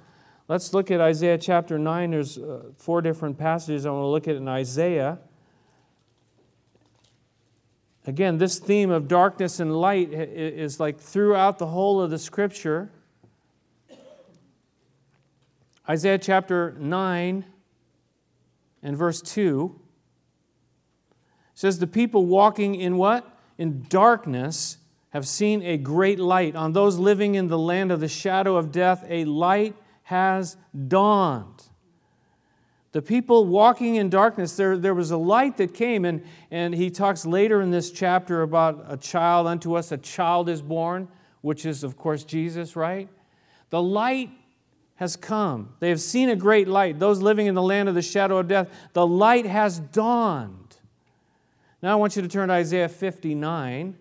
Let's 0.49 0.75
look 0.75 0.91
at 0.91 1.01
Isaiah 1.01 1.39
chapter 1.39 1.79
9. 1.79 2.11
There's 2.11 2.37
uh, 2.37 2.73
four 2.79 3.01
different 3.01 3.39
passages 3.39 3.87
I 3.87 3.91
want 3.91 4.03
to 4.03 4.09
look 4.09 4.27
at 4.27 4.35
in 4.35 4.49
Isaiah. 4.49 5.21
Again, 8.09 8.39
this 8.39 8.59
theme 8.59 8.91
of 8.91 9.07
darkness 9.07 9.61
and 9.61 9.73
light 9.73 10.13
is 10.13 10.81
like 10.81 10.99
throughout 10.99 11.59
the 11.59 11.67
whole 11.67 12.01
of 12.01 12.11
the 12.11 12.19
scripture. 12.19 12.91
Isaiah 15.89 16.19
chapter 16.19 16.75
9 16.77 17.45
and 18.83 18.97
verse 18.97 19.23
2 19.23 19.81
says, 21.55 21.79
The 21.79 21.87
people 21.87 22.27
walking 22.27 22.75
in 22.75 22.97
what? 22.97 23.33
In 23.59 23.87
darkness 23.89 24.79
have 25.11 25.27
seen 25.27 25.63
a 25.63 25.77
great 25.77 26.19
light. 26.19 26.55
On 26.57 26.73
those 26.73 26.99
living 26.99 27.35
in 27.35 27.49
the 27.49 27.59
land 27.59 27.91
of 27.91 28.01
the 28.01 28.09
shadow 28.09 28.57
of 28.57 28.73
death, 28.73 29.05
a 29.09 29.25
light 29.25 29.75
has 30.05 30.57
dawned. 30.89 31.63
The 32.93 33.03
people 33.03 33.45
walking 33.45 33.97
in 33.97 34.09
darkness, 34.09 34.57
there, 34.57 34.79
there 34.79 34.95
was 34.95 35.11
a 35.11 35.17
light 35.19 35.59
that 35.59 35.75
came, 35.75 36.05
and, 36.05 36.25
and 36.51 36.75
he 36.75 36.91
talks 36.91 37.27
later 37.27 37.61
in 37.61 37.71
this 37.71 37.91
chapter 37.91 38.41
about 38.43 38.87
a 38.89 38.97
child 38.97 39.47
unto 39.47 39.75
us, 39.75 39.93
a 39.93 39.99
child 39.99 40.49
is 40.49 40.63
born, 40.63 41.09
which 41.43 41.67
is, 41.67 41.85
of 41.85 41.97
course, 41.99 42.25
Jesus, 42.25 42.75
right? 42.75 43.09
The 43.71 43.83
light 43.83 44.31
has 44.95 45.15
come. 45.15 45.75
They 45.79 45.91
have 45.91 46.01
seen 46.01 46.31
a 46.31 46.37
great 46.37 46.69
light. 46.69 46.99
Those 46.99 47.21
living 47.21 47.47
in 47.47 47.55
the 47.55 47.63
land 47.63 47.89
of 47.89 47.95
the 47.95 48.03
shadow 48.03 48.39
of 48.39 48.49
death, 48.49 48.69
the 48.95 49.07
light 49.07 49.45
has 49.45 49.79
dawned. 49.79 50.66
Now 51.87 51.93
I 51.93 51.95
want 51.95 52.17
you 52.17 52.23
to 52.23 52.27
turn 52.27 52.49
to 52.49 52.55
Isaiah 52.55 52.89
59. 52.89 53.97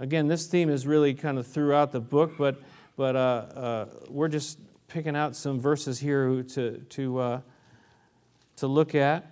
Again, 0.00 0.26
this 0.26 0.48
theme 0.48 0.68
is 0.68 0.88
really 0.88 1.14
kind 1.14 1.38
of 1.38 1.46
throughout 1.46 1.92
the 1.92 2.00
book, 2.00 2.32
but, 2.36 2.60
but 2.96 3.14
uh, 3.14 3.18
uh, 3.18 3.86
we're 4.08 4.26
just 4.26 4.58
picking 4.88 5.14
out 5.14 5.36
some 5.36 5.60
verses 5.60 6.00
here 6.00 6.42
to, 6.42 6.78
to, 6.78 7.18
uh, 7.20 7.40
to 8.56 8.66
look 8.66 8.96
at. 8.96 9.30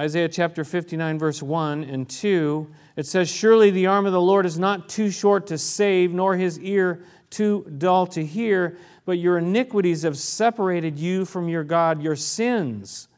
Isaiah 0.00 0.30
chapter 0.30 0.64
59, 0.64 1.18
verse 1.18 1.42
1 1.42 1.84
and 1.84 2.08
2, 2.08 2.66
it 2.96 3.04
says, 3.04 3.28
Surely 3.28 3.70
the 3.70 3.88
arm 3.88 4.06
of 4.06 4.14
the 4.14 4.18
Lord 4.18 4.46
is 4.46 4.58
not 4.58 4.88
too 4.88 5.10
short 5.10 5.48
to 5.48 5.58
save, 5.58 6.10
nor 6.10 6.36
his 6.36 6.58
ear 6.60 7.04
too 7.28 7.70
dull 7.76 8.06
to 8.06 8.24
hear, 8.24 8.78
but 9.04 9.18
your 9.18 9.36
iniquities 9.36 10.04
have 10.04 10.16
separated 10.16 10.98
you 10.98 11.26
from 11.26 11.50
your 11.50 11.64
God. 11.64 12.02
Your 12.02 12.16
sins 12.16 13.08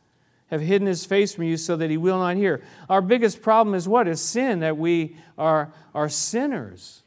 have 0.50 0.60
hidden 0.60 0.86
his 0.86 1.04
face 1.04 1.34
from 1.34 1.44
you 1.44 1.56
so 1.56 1.76
that 1.76 1.90
he 1.90 1.96
will 1.96 2.18
not 2.18 2.36
hear. 2.36 2.62
Our 2.88 3.02
biggest 3.02 3.42
problem 3.42 3.74
is 3.74 3.88
what? 3.88 4.06
Is 4.06 4.20
sin, 4.20 4.60
that 4.60 4.76
we 4.76 5.16
are, 5.36 5.72
are 5.94 6.08
sinners. 6.08 7.02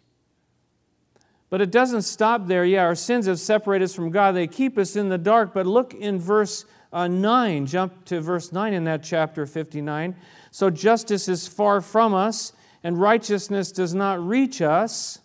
But 1.50 1.62
it 1.62 1.72
doesn't 1.72 2.04
stop 2.04 2.48
there. 2.48 2.64
Yeah, 2.64 2.84
our 2.84 2.96
sins 2.96 3.26
have 3.26 3.40
separated 3.40 3.86
us 3.86 3.96
from 3.96 4.12
God. 4.12 4.34
They 4.34 4.48
keep 4.48 4.78
us 4.78 4.96
in 4.96 5.10
the 5.10 5.18
dark. 5.18 5.54
But 5.54 5.66
look 5.66 5.94
in 5.94 6.20
verse 6.20 6.66
uh, 6.94 7.08
9. 7.08 7.66
Jump 7.66 8.06
to 8.06 8.22
verse 8.22 8.52
9 8.52 8.74
in 8.74 8.84
that 8.84 9.04
chapter 9.04 9.46
59. 9.46 10.16
So 10.52 10.70
justice 10.70 11.28
is 11.28 11.48
far 11.48 11.82
from 11.82 12.14
us, 12.14 12.54
and 12.84 13.00
righteousness 13.00 13.72
does 13.72 13.94
not 13.94 14.26
reach 14.26 14.62
us. 14.62 15.20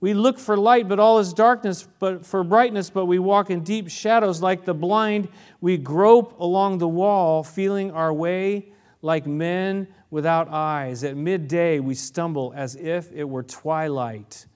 We 0.00 0.14
look 0.14 0.38
for 0.38 0.56
light, 0.56 0.88
but 0.88 1.00
all 1.00 1.18
is 1.18 1.32
darkness, 1.32 1.88
but 1.98 2.24
for 2.24 2.44
brightness, 2.44 2.88
but 2.88 3.06
we 3.06 3.18
walk 3.18 3.50
in 3.50 3.64
deep 3.64 3.90
shadows 3.90 4.40
like 4.40 4.64
the 4.64 4.74
blind. 4.74 5.28
We 5.60 5.76
grope 5.76 6.38
along 6.38 6.78
the 6.78 6.88
wall, 6.88 7.42
feeling 7.42 7.90
our 7.90 8.12
way 8.12 8.72
like 9.02 9.26
men 9.26 9.88
without 10.10 10.48
eyes. 10.48 11.02
At 11.02 11.16
midday, 11.16 11.80
we 11.80 11.94
stumble 11.94 12.52
as 12.54 12.76
if 12.76 13.10
it 13.12 13.24
were 13.24 13.42
twilight. 13.42 14.46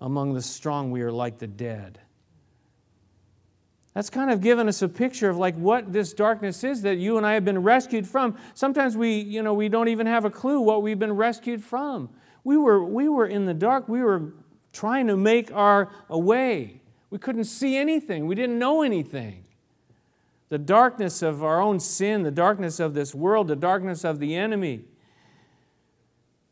Among 0.00 0.32
the 0.32 0.42
strong, 0.42 0.90
we 0.90 1.02
are 1.02 1.12
like 1.12 1.38
the 1.38 1.46
dead. 1.46 2.00
That's 3.94 4.08
kind 4.08 4.30
of 4.30 4.40
given 4.40 4.66
us 4.68 4.80
a 4.80 4.88
picture 4.88 5.28
of 5.28 5.36
like 5.36 5.56
what 5.56 5.92
this 5.92 6.14
darkness 6.14 6.64
is 6.64 6.82
that 6.82 6.96
you 6.96 7.18
and 7.18 7.26
I 7.26 7.34
have 7.34 7.44
been 7.44 7.62
rescued 7.62 8.06
from. 8.06 8.36
Sometimes 8.54 8.96
we, 8.96 9.18
you 9.18 9.42
know, 9.42 9.52
we 9.52 9.68
don't 9.68 9.88
even 9.88 10.06
have 10.06 10.24
a 10.24 10.30
clue 10.30 10.60
what 10.60 10.82
we've 10.82 10.98
been 10.98 11.16
rescued 11.16 11.62
from. 11.62 12.08
We 12.44 12.56
were, 12.56 12.82
we 12.82 13.08
were 13.08 13.26
in 13.26 13.44
the 13.44 13.52
dark. 13.52 13.88
We 13.88 14.00
were 14.02 14.32
trying 14.72 15.06
to 15.08 15.16
make 15.16 15.52
our 15.52 15.90
way. 16.08 16.80
We 17.10 17.18
couldn't 17.18 17.44
see 17.44 17.76
anything. 17.76 18.26
We 18.26 18.34
didn't 18.34 18.58
know 18.58 18.82
anything. 18.82 19.44
The 20.48 20.58
darkness 20.58 21.22
of 21.22 21.44
our 21.44 21.60
own 21.60 21.80
sin, 21.80 22.22
the 22.22 22.30
darkness 22.30 22.80
of 22.80 22.94
this 22.94 23.14
world, 23.14 23.48
the 23.48 23.56
darkness 23.56 24.04
of 24.04 24.18
the 24.18 24.34
enemy 24.34 24.84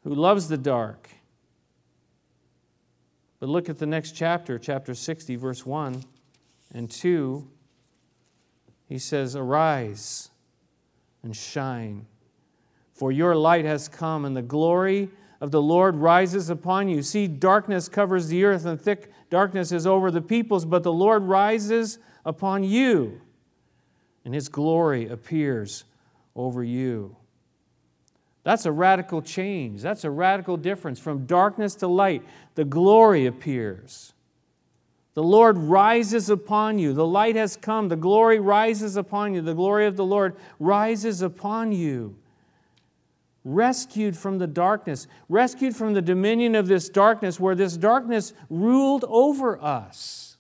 who 0.05 0.15
loves 0.15 0.49
the 0.49 0.57
dark. 0.57 1.09
But 3.41 3.49
look 3.49 3.69
at 3.69 3.79
the 3.79 3.87
next 3.87 4.13
chapter, 4.13 4.59
chapter 4.59 4.95
60, 4.95 5.37
verse 5.37 5.65
1 5.65 6.03
and 6.73 6.91
2. 6.91 7.49
He 8.89 8.99
says, 8.99 9.37
Arise 9.37 10.31
and 11.23 11.37
shine, 11.37 12.07
for 12.95 13.13
your 13.13 13.37
light 13.37 13.65
has 13.65 13.89
come, 13.89 14.25
and 14.25 14.37
the 14.37 14.43
glory 14.43 15.11
of 15.41 15.51
the 15.51 15.63
Lord 15.63 15.97
rises 15.97 16.51
upon 16.51 16.89
you. 16.89 17.03
See, 17.03 17.27
darkness 17.27 17.89
covers 17.89 18.29
the 18.29 18.45
earth, 18.45 18.65
and 18.65 18.81
thick 18.81 19.13
darkness 19.31 19.73
is 19.73 19.87
over 19.87 20.11
the 20.11 20.21
peoples, 20.21 20.65
but 20.65 20.83
the 20.83 20.93
Lord 20.93 21.23
rises 21.23 21.99
upon 22.25 22.65
you, 22.65 23.21
and 24.25 24.35
his 24.35 24.49
glory 24.49 25.09
appears 25.09 25.85
over 26.35 26.65
you. 26.65 27.17
That's 28.43 28.67
a 28.67 28.73
radical 28.73 29.21
change. 29.21 29.83
That's 29.83 30.05
a 30.05 30.11
radical 30.11 30.57
difference. 30.57 30.99
From 30.99 31.27
darkness 31.27 31.75
to 31.77 31.87
light, 31.87 32.23
the 32.55 32.65
glory 32.65 33.27
appears. 33.27 34.15
The 35.15 35.23
Lord 35.23 35.59
rises 35.59 36.31
upon 36.31 36.79
you. 36.79 36.93
The 36.93 37.07
light 37.07 37.37
has 37.37 37.57
come. 37.57 37.89
The 37.89 37.97
glory 37.97 38.39
rises 38.39 38.97
upon 38.97 39.35
you. 39.35 39.43
The 39.43 39.55
glory 39.55 39.87
of 39.87 39.97
the 39.97 40.05
Lord 40.05 40.37
rises 40.59 41.23
upon 41.23 41.73
you. 41.73 42.17
Rescued 43.51 44.15
from 44.15 44.37
the 44.37 44.47
darkness, 44.47 45.07
rescued 45.31 45.75
from 45.75 45.95
the 45.95 46.03
dominion 46.03 46.55
of 46.55 46.69
this 46.69 46.91
darkness, 46.91 47.41
where 47.41 47.55
this 47.55 47.79
darkness 47.79 48.35
ruled 48.51 49.07
over 49.09 49.59
us. 49.63 50.37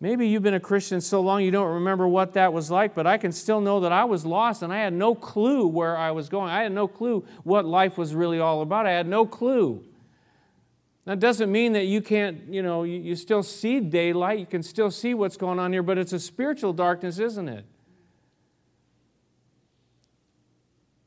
Maybe 0.00 0.28
you've 0.28 0.42
been 0.42 0.52
a 0.52 0.60
Christian 0.60 1.00
so 1.00 1.22
long 1.22 1.40
you 1.42 1.50
don't 1.50 1.76
remember 1.76 2.06
what 2.06 2.34
that 2.34 2.52
was 2.52 2.70
like, 2.70 2.94
but 2.94 3.06
I 3.06 3.16
can 3.16 3.32
still 3.32 3.62
know 3.62 3.80
that 3.80 3.90
I 3.90 4.04
was 4.04 4.26
lost 4.26 4.62
and 4.62 4.70
I 4.70 4.80
had 4.80 4.92
no 4.92 5.14
clue 5.14 5.66
where 5.66 5.96
I 5.96 6.10
was 6.10 6.28
going. 6.28 6.50
I 6.50 6.62
had 6.62 6.72
no 6.72 6.86
clue 6.86 7.24
what 7.42 7.64
life 7.64 7.96
was 7.96 8.14
really 8.14 8.38
all 8.38 8.60
about. 8.60 8.84
I 8.84 8.90
had 8.90 9.06
no 9.06 9.24
clue. 9.24 9.82
That 11.06 11.20
doesn't 11.20 11.50
mean 11.50 11.72
that 11.72 11.86
you 11.86 12.02
can't, 12.02 12.52
you 12.52 12.62
know, 12.62 12.82
you, 12.82 13.16
still 13.16 13.42
see 13.42 13.80
daylight, 13.80 14.40
you 14.40 14.46
can 14.46 14.62
still 14.62 14.90
see 14.90 15.14
what's 15.14 15.38
going 15.38 15.58
on 15.58 15.72
here, 15.72 15.82
but 15.82 15.96
it's 15.96 16.12
a 16.12 16.20
spiritual 16.20 16.74
darkness, 16.74 17.18
isn't 17.18 17.48
it? 17.48 17.64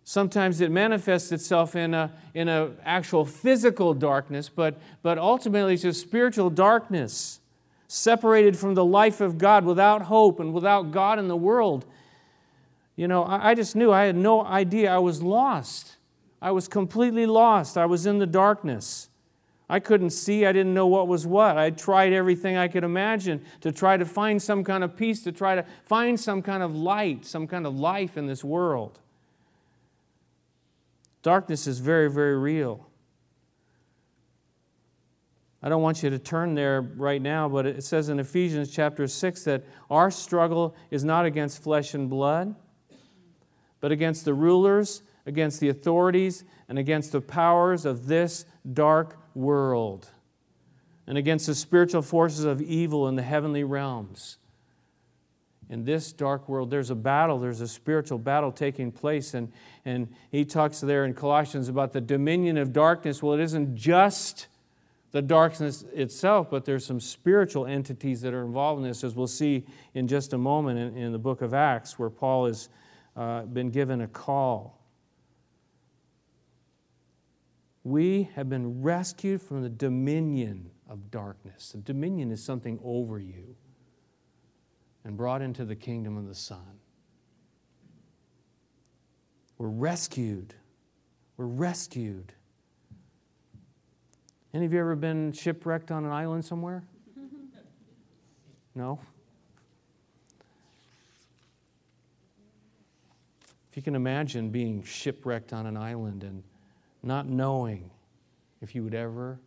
Sometimes 0.09 0.61
it 0.61 0.71
manifests 0.71 1.33
itself 1.33 1.75
in 1.75 1.93
a 1.93 2.13
in 2.33 2.47
a 2.47 2.71
actual 2.85 3.25
physical 3.25 3.93
darkness, 3.93 4.47
but, 4.47 4.79
but 5.03 5.17
ultimately 5.17 5.73
it's 5.73 5.83
a 5.83 5.91
spiritual 5.91 6.49
darkness 6.49 7.41
separated 7.89 8.57
from 8.57 8.73
the 8.73 8.85
life 8.85 9.19
of 9.19 9.37
God, 9.37 9.65
without 9.65 10.03
hope 10.03 10.39
and 10.39 10.53
without 10.53 10.91
God 10.91 11.19
in 11.19 11.27
the 11.27 11.35
world. 11.35 11.85
You 12.95 13.09
know, 13.09 13.25
I 13.25 13.53
just 13.53 13.75
knew 13.75 13.91
I 13.91 14.05
had 14.05 14.15
no 14.15 14.45
idea 14.45 14.95
I 14.95 14.97
was 14.99 15.21
lost. 15.21 15.97
I 16.41 16.51
was 16.51 16.69
completely 16.69 17.25
lost. 17.25 17.77
I 17.77 17.85
was 17.85 18.05
in 18.05 18.17
the 18.17 18.25
darkness. 18.25 19.09
I 19.67 19.81
couldn't 19.81 20.11
see. 20.11 20.45
I 20.45 20.53
didn't 20.53 20.73
know 20.73 20.87
what 20.87 21.09
was 21.09 21.27
what. 21.27 21.57
I 21.57 21.69
tried 21.71 22.13
everything 22.13 22.55
I 22.55 22.69
could 22.69 22.85
imagine 22.85 23.43
to 23.59 23.73
try 23.73 23.97
to 23.97 24.05
find 24.05 24.41
some 24.41 24.63
kind 24.63 24.85
of 24.85 24.95
peace, 24.95 25.21
to 25.23 25.33
try 25.33 25.55
to 25.55 25.65
find 25.83 26.17
some 26.17 26.41
kind 26.41 26.63
of 26.63 26.73
light, 26.73 27.25
some 27.25 27.45
kind 27.45 27.67
of 27.67 27.77
life 27.77 28.15
in 28.15 28.25
this 28.25 28.41
world. 28.41 29.01
Darkness 31.27 31.67
is 31.67 31.79
very, 31.79 32.09
very 32.09 32.37
real. 32.37 32.87
I 35.61 35.67
don't 35.67 35.81
want 35.81 36.01
you 36.01 36.09
to 36.09 36.19
turn 36.19 36.55
there 36.55 36.79
right 36.81 37.21
now, 37.21 37.49
but 37.49 37.65
it 37.65 37.83
says 37.83 38.07
in 38.07 38.17
Ephesians 38.17 38.71
chapter 38.71 39.05
6 39.07 39.43
that 39.43 39.65
our 39.89 40.09
struggle 40.09 40.73
is 40.89 41.03
not 41.03 41.25
against 41.25 41.61
flesh 41.61 41.93
and 41.93 42.09
blood, 42.09 42.55
but 43.81 43.91
against 43.91 44.23
the 44.23 44.33
rulers, 44.33 45.03
against 45.25 45.59
the 45.59 45.67
authorities, 45.67 46.45
and 46.69 46.79
against 46.79 47.11
the 47.11 47.19
powers 47.19 47.83
of 47.83 48.07
this 48.07 48.45
dark 48.73 49.19
world, 49.35 50.07
and 51.07 51.17
against 51.17 51.47
the 51.47 51.55
spiritual 51.55 52.03
forces 52.03 52.45
of 52.45 52.61
evil 52.61 53.05
in 53.09 53.17
the 53.17 53.21
heavenly 53.21 53.65
realms. 53.65 54.37
In 55.69 55.83
this 55.83 56.13
dark 56.13 56.47
world, 56.47 56.69
there's 56.69 56.89
a 56.89 56.95
battle, 56.95 57.39
there's 57.39 57.61
a 57.61 57.67
spiritual 57.67 58.17
battle 58.17 58.51
taking 58.51 58.91
place. 58.91 59.33
And, 59.33 59.51
and 59.83 60.07
he 60.31 60.45
talks 60.45 60.79
there 60.79 61.05
in 61.05 61.13
Colossians 61.13 61.67
about 61.67 61.91
the 61.91 62.01
dominion 62.01 62.57
of 62.57 62.71
darkness. 62.71 63.21
Well, 63.21 63.33
it 63.33 63.41
isn't 63.41 63.75
just 63.75 64.47
the 65.11 65.21
darkness 65.21 65.83
itself, 65.93 66.49
but 66.49 66.65
there's 66.65 66.85
some 66.85 66.99
spiritual 66.99 67.65
entities 67.65 68.21
that 68.21 68.33
are 68.33 68.45
involved 68.45 68.81
in 68.81 68.87
this, 68.87 69.03
as 69.03 69.15
we'll 69.15 69.27
see 69.27 69.65
in 69.93 70.07
just 70.07 70.33
a 70.33 70.37
moment 70.37 70.79
in, 70.79 70.97
in 70.97 71.11
the 71.11 71.19
book 71.19 71.41
of 71.41 71.53
Acts, 71.53 71.97
where 71.99 72.09
Paul 72.09 72.45
has 72.45 72.69
uh, 73.15 73.41
been 73.43 73.69
given 73.69 74.01
a 74.01 74.07
call. 74.07 74.79
We 77.83 78.29
have 78.35 78.49
been 78.49 78.81
rescued 78.81 79.41
from 79.41 79.63
the 79.63 79.69
dominion 79.69 80.71
of 80.89 81.09
darkness. 81.09 81.71
The 81.71 81.79
dominion 81.79 82.31
is 82.31 82.43
something 82.43 82.79
over 82.83 83.19
you, 83.19 83.55
and 85.07 85.17
brought 85.17 85.41
into 85.41 85.65
the 85.65 85.75
kingdom 85.75 86.17
of 86.17 86.27
the 86.27 86.35
Son. 86.35 86.79
We're 89.57 89.69
rescued. 89.69 90.53
We're 91.35 91.45
rescued 91.45 92.33
any 94.57 94.65
of 94.65 94.73
you 94.73 94.79
ever 94.79 94.95
been 94.95 95.33
shipwrecked 95.33 95.91
on 95.91 96.03
an 96.03 96.11
island 96.11 96.43
somewhere? 96.43 96.83
No? 98.73 98.99
If 103.69 103.77
you 103.77 103.83
can 103.83 103.95
imagine 103.95 104.49
being 104.49 104.83
shipwrecked 104.83 105.53
on 105.53 105.67
an 105.67 105.77
island 105.77 106.23
and 106.23 106.43
not 107.03 107.27
knowing 107.27 107.91
if 108.61 108.73
you 108.73 108.83
would 108.83 108.95
ever 108.95 109.39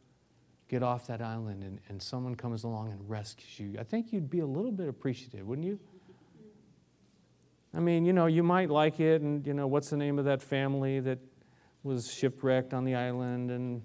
get 0.71 0.83
off 0.83 1.09
that 1.09 1.21
island 1.21 1.65
and, 1.65 1.81
and 1.89 2.01
someone 2.01 2.35
comes 2.35 2.65
along 2.65 2.93
and 2.93 3.11
rescues 3.11 3.59
you, 3.59 3.77
I 3.79 3.83
think 3.83 4.13
you'd 4.13 4.31
be 4.31 4.39
a 4.39 4.47
little 4.47 4.73
bit 4.73 4.89
appreciative, 4.89 5.47
wouldn't 5.47 5.67
you? 5.67 5.79
I 7.75 7.81
mean, 7.81 8.05
you 8.05 8.13
know, 8.13 8.27
you 8.27 8.43
might 8.43 8.71
like 8.71 9.01
it, 9.01 9.21
and, 9.21 9.47
you 9.47 9.53
know, 9.53 9.67
what's 9.67 9.91
the 9.91 9.97
name 9.97 10.19
of 10.19 10.25
that 10.25 10.43
family 10.43 11.01
that 11.01 11.19
was 11.83 12.13
shipwrecked 12.13 12.73
on 12.73 12.85
the 12.85 12.95
island 12.95 13.51
and 13.51 13.83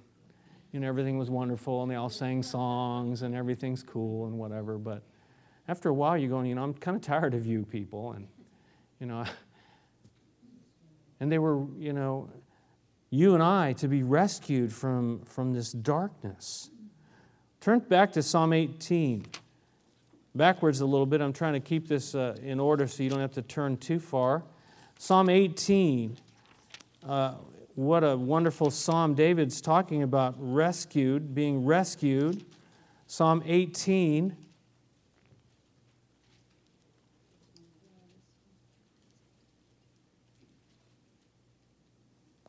you 0.75 0.81
know, 0.81 0.89
everything 0.89 1.17
was 1.17 1.29
wonderful 1.29 1.83
and 1.83 1.89
they 1.89 1.95
all 1.95 2.09
sang 2.09 2.43
songs 2.43 3.21
and 3.21 3.33
everything's 3.33 3.81
cool 3.81 4.27
and 4.27 4.37
whatever. 4.37 4.77
But 4.77 5.03
after 5.69 5.87
a 5.87 5.93
while, 5.93 6.17
you're 6.17 6.29
going, 6.29 6.47
you 6.47 6.55
know, 6.55 6.63
I'm 6.63 6.73
kind 6.73 6.97
of 6.97 7.01
tired 7.01 7.33
of 7.33 7.45
you 7.45 7.63
people. 7.63 8.11
And, 8.11 8.27
you 8.99 9.05
know, 9.05 9.23
and 11.21 11.31
they 11.31 11.39
were, 11.39 11.65
you 11.77 11.93
know, 11.93 12.29
you 13.09 13.35
and 13.35 13.41
I 13.41 13.71
to 13.77 13.87
be 13.87 14.03
rescued 14.03 14.73
from, 14.73 15.21
from 15.23 15.53
this 15.53 15.71
darkness. 15.71 16.69
Turn 17.65 17.79
back 17.79 18.11
to 18.11 18.21
Psalm 18.21 18.53
18. 18.53 19.25
Backwards 20.35 20.81
a 20.81 20.85
little 20.85 21.07
bit. 21.07 21.19
I'm 21.19 21.33
trying 21.33 21.53
to 21.53 21.59
keep 21.59 21.87
this 21.87 22.13
uh, 22.13 22.35
in 22.43 22.59
order 22.59 22.85
so 22.85 23.01
you 23.01 23.09
don't 23.09 23.21
have 23.21 23.33
to 23.33 23.41
turn 23.41 23.77
too 23.77 23.97
far. 23.97 24.43
Psalm 24.99 25.29
18. 25.29 26.15
Uh, 27.03 27.33
what 27.73 28.03
a 28.03 28.15
wonderful 28.15 28.69
psalm. 28.69 29.15
David's 29.15 29.61
talking 29.61 30.03
about 30.03 30.35
rescued, 30.37 31.33
being 31.33 31.65
rescued. 31.65 32.45
Psalm 33.07 33.41
18. 33.43 34.37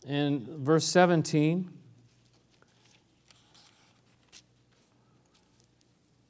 And 0.07 0.47
verse 0.47 0.85
17, 0.85 1.71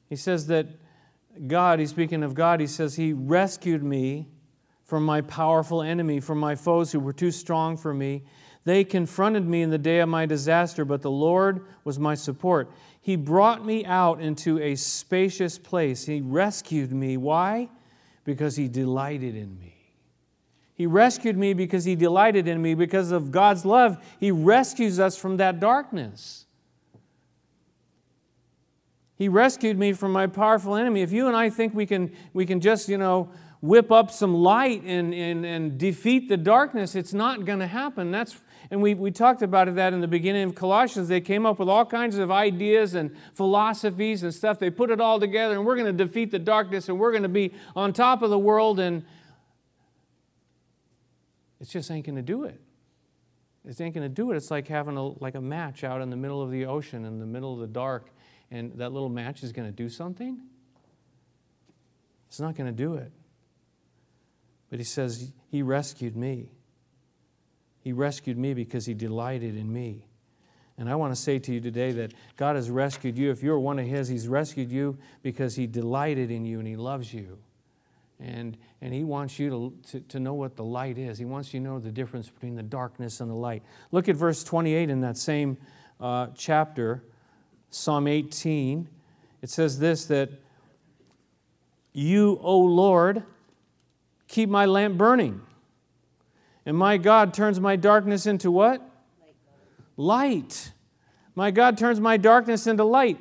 he 0.07 0.15
says 0.15 0.47
that 0.47 0.67
God, 1.47 1.79
he's 1.79 1.89
speaking 1.89 2.23
of 2.23 2.33
God, 2.33 2.59
he 2.59 2.67
says, 2.67 2.95
He 2.95 3.13
rescued 3.13 3.83
me 3.83 4.27
from 4.83 5.05
my 5.05 5.21
powerful 5.21 5.81
enemy, 5.81 6.19
from 6.19 6.39
my 6.39 6.55
foes 6.55 6.91
who 6.91 6.99
were 6.99 7.13
too 7.13 7.31
strong 7.31 7.77
for 7.77 7.93
me. 7.93 8.23
They 8.63 8.83
confronted 8.83 9.45
me 9.45 9.61
in 9.61 9.69
the 9.69 9.77
day 9.77 9.99
of 9.99 10.09
my 10.09 10.25
disaster, 10.25 10.83
but 10.83 11.01
the 11.01 11.11
Lord 11.11 11.65
was 11.83 11.99
my 11.99 12.15
support. 12.15 12.71
He 12.99 13.15
brought 13.15 13.65
me 13.65 13.85
out 13.85 14.19
into 14.19 14.59
a 14.59 14.75
spacious 14.75 15.57
place. 15.57 16.05
He 16.05 16.21
rescued 16.21 16.91
me. 16.91 17.17
Why? 17.17 17.69
Because 18.23 18.55
He 18.55 18.67
delighted 18.67 19.35
in 19.35 19.57
me. 19.59 19.75
He 20.73 20.85
rescued 20.85 21.37
me 21.37 21.53
because 21.53 21.85
He 21.85 21.95
delighted 21.95 22.47
in 22.47 22.61
me. 22.61 22.73
Because 22.73 23.11
of 23.11 23.31
God's 23.31 23.65
love, 23.65 24.03
He 24.19 24.31
rescues 24.31 24.99
us 24.99 25.17
from 25.17 25.37
that 25.37 25.59
darkness. 25.59 26.46
He 29.17 29.29
rescued 29.29 29.79
me 29.79 29.93
from 29.93 30.11
my 30.11 30.27
powerful 30.27 30.75
enemy. 30.75 31.01
If 31.01 31.11
you 31.11 31.27
and 31.27 31.35
I 31.35 31.49
think 31.49 31.73
we 31.73 31.85
can, 31.85 32.15
we 32.33 32.45
can 32.45 32.61
just, 32.61 32.87
you 32.87 32.99
know, 32.99 33.29
whip 33.61 33.91
up 33.91 34.11
some 34.11 34.35
light 34.35 34.83
and, 34.83 35.13
and, 35.13 35.43
and 35.43 35.77
defeat 35.77 36.29
the 36.29 36.37
darkness, 36.37 36.95
it's 36.95 37.13
not 37.13 37.43
going 37.43 37.57
to 37.59 37.67
happen. 37.67 38.11
That's, 38.11 38.39
and 38.69 38.79
we, 38.79 38.93
we 38.93 39.09
talked 39.09 39.41
about 39.41 39.73
that 39.73 39.93
in 39.93 40.01
the 40.01 40.07
beginning 40.07 40.43
of 40.43 40.53
Colossians. 40.53 41.07
They 41.07 41.21
came 41.21 41.47
up 41.47 41.57
with 41.57 41.67
all 41.67 41.85
kinds 41.85 42.19
of 42.19 42.29
ideas 42.29 42.93
and 42.93 43.15
philosophies 43.33 44.21
and 44.21 44.31
stuff. 44.31 44.59
They 44.59 44.69
put 44.69 44.91
it 44.91 45.01
all 45.01 45.19
together, 45.19 45.55
and 45.55 45.65
we're 45.65 45.77
going 45.77 45.97
to 45.97 46.05
defeat 46.05 46.29
the 46.29 46.39
darkness, 46.39 46.87
and 46.87 46.99
we're 46.99 47.11
going 47.11 47.23
to 47.23 47.29
be 47.29 47.53
on 47.75 47.93
top 47.93 48.21
of 48.21 48.29
the 48.29 48.37
world. 48.37 48.79
And 48.79 49.03
it 51.59 51.67
just 51.69 51.89
ain't 51.89 52.05
going 52.05 52.17
to 52.17 52.21
do 52.21 52.43
it. 52.43 52.61
It 53.65 53.81
ain't 53.81 53.95
going 53.95 54.07
to 54.07 54.13
do 54.13 54.31
it. 54.31 54.37
It's 54.37 54.51
like 54.51 54.67
having 54.67 54.95
a, 54.95 55.07
like 55.21 55.33
a 55.33 55.41
match 55.41 55.83
out 55.83 56.01
in 56.01 56.11
the 56.11 56.15
middle 56.15 56.41
of 56.41 56.51
the 56.51 56.67
ocean, 56.67 57.03
in 57.03 57.19
the 57.19 57.25
middle 57.25 57.53
of 57.53 57.59
the 57.59 57.67
dark, 57.67 58.11
and 58.51 58.73
that 58.73 58.91
little 58.91 59.09
match 59.09 59.43
is 59.43 59.51
going 59.51 59.67
to 59.67 59.75
do 59.75 59.89
something. 59.89 60.39
It's 62.27 62.39
not 62.39 62.55
going 62.55 62.67
to 62.67 62.75
do 62.75 62.95
it. 62.95 63.11
But 64.69 64.79
he 64.79 64.85
says, 64.85 65.31
He 65.49 65.61
rescued 65.61 66.15
me. 66.15 66.49
He 67.81 67.93
rescued 67.93 68.37
me 68.37 68.53
because 68.53 68.85
He 68.85 68.93
delighted 68.93 69.55
in 69.55 69.71
me. 69.71 70.05
And 70.77 70.89
I 70.89 70.95
want 70.95 71.15
to 71.15 71.19
say 71.19 71.39
to 71.39 71.53
you 71.53 71.59
today 71.59 71.91
that 71.93 72.13
God 72.35 72.55
has 72.55 72.69
rescued 72.69 73.17
you. 73.17 73.31
If 73.31 73.41
you're 73.41 73.59
one 73.59 73.79
of 73.79 73.87
His, 73.87 74.07
He's 74.07 74.27
rescued 74.27 74.71
you 74.71 74.97
because 75.23 75.55
He 75.55 75.67
delighted 75.67 76.31
in 76.31 76.45
you 76.45 76.59
and 76.59 76.67
He 76.67 76.75
loves 76.75 77.13
you. 77.13 77.39
And, 78.19 78.57
and 78.81 78.93
he 78.93 79.03
wants 79.03 79.37
you 79.37 79.49
to, 79.49 79.73
to, 79.91 79.99
to, 80.07 80.19
know 80.19 80.33
what 80.33 80.55
the 80.55 80.63
light 80.63 80.97
is. 80.97 81.19
He 81.19 81.25
wants 81.25 81.53
you 81.53 81.59
to 81.59 81.63
know 81.63 81.79
the 81.79 81.91
difference 81.91 82.29
between 82.29 82.55
the 82.55 82.63
darkness 82.63 83.19
and 83.19 83.29
the 83.29 83.35
light. 83.35 83.61
Look 83.91 84.09
at 84.09 84.15
verse 84.15 84.43
28 84.43 84.89
in 84.89 85.01
that 85.01 85.17
same 85.17 85.57
uh, 85.99 86.27
chapter, 86.35 87.03
Psalm 87.69 88.07
18. 88.07 88.87
It 89.41 89.49
says 89.49 89.79
this 89.79 90.05
that 90.05 90.29
you, 91.93 92.39
O 92.43 92.59
Lord, 92.59 93.23
keep 94.27 94.49
my 94.49 94.65
lamp 94.65 94.97
burning. 94.97 95.41
And 96.65 96.77
my 96.77 96.97
God 96.97 97.33
turns 97.33 97.59
my 97.59 97.75
darkness 97.75 98.25
into 98.25 98.51
what? 98.51 98.81
Light. 99.95 100.73
My 101.33 101.49
God 101.49 101.77
turns 101.77 101.99
my 101.99 102.17
darkness 102.17 102.67
into 102.67 102.83
light. 102.83 103.19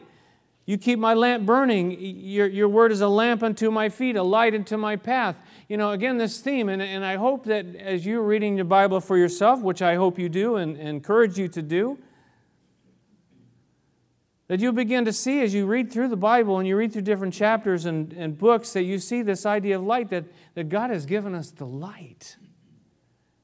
You 0.66 0.78
keep 0.78 0.98
my 0.98 1.14
lamp 1.14 1.46
burning. 1.46 1.96
Your, 2.00 2.48
your 2.48 2.68
word 2.68 2.90
is 2.90 3.00
a 3.00 3.08
lamp 3.08 3.44
unto 3.44 3.70
my 3.70 3.88
feet, 3.88 4.16
a 4.16 4.22
light 4.22 4.52
unto 4.52 4.76
my 4.76 4.96
path. 4.96 5.40
You 5.68 5.76
know, 5.76 5.92
again, 5.92 6.18
this 6.18 6.40
theme, 6.40 6.68
and, 6.68 6.82
and 6.82 7.04
I 7.04 7.16
hope 7.16 7.44
that 7.44 7.64
as 7.76 8.04
you're 8.04 8.22
reading 8.22 8.56
the 8.56 8.64
Bible 8.64 9.00
for 9.00 9.16
yourself, 9.16 9.60
which 9.60 9.80
I 9.80 9.94
hope 9.94 10.18
you 10.18 10.28
do 10.28 10.56
and, 10.56 10.76
and 10.76 10.88
encourage 10.88 11.38
you 11.38 11.46
to 11.48 11.62
do, 11.62 11.98
that 14.48 14.60
you 14.60 14.72
begin 14.72 15.04
to 15.04 15.12
see 15.12 15.40
as 15.40 15.52
you 15.52 15.66
read 15.66 15.92
through 15.92 16.08
the 16.08 16.16
Bible 16.16 16.58
and 16.58 16.68
you 16.68 16.76
read 16.76 16.92
through 16.92 17.02
different 17.02 17.34
chapters 17.34 17.84
and, 17.84 18.12
and 18.12 18.38
books 18.38 18.72
that 18.74 18.84
you 18.84 18.98
see 18.98 19.22
this 19.22 19.44
idea 19.44 19.76
of 19.76 19.84
light, 19.84 20.10
that, 20.10 20.24
that 20.54 20.68
God 20.68 20.90
has 20.90 21.04
given 21.04 21.34
us 21.34 21.50
the 21.50 21.66
light. 21.66 22.36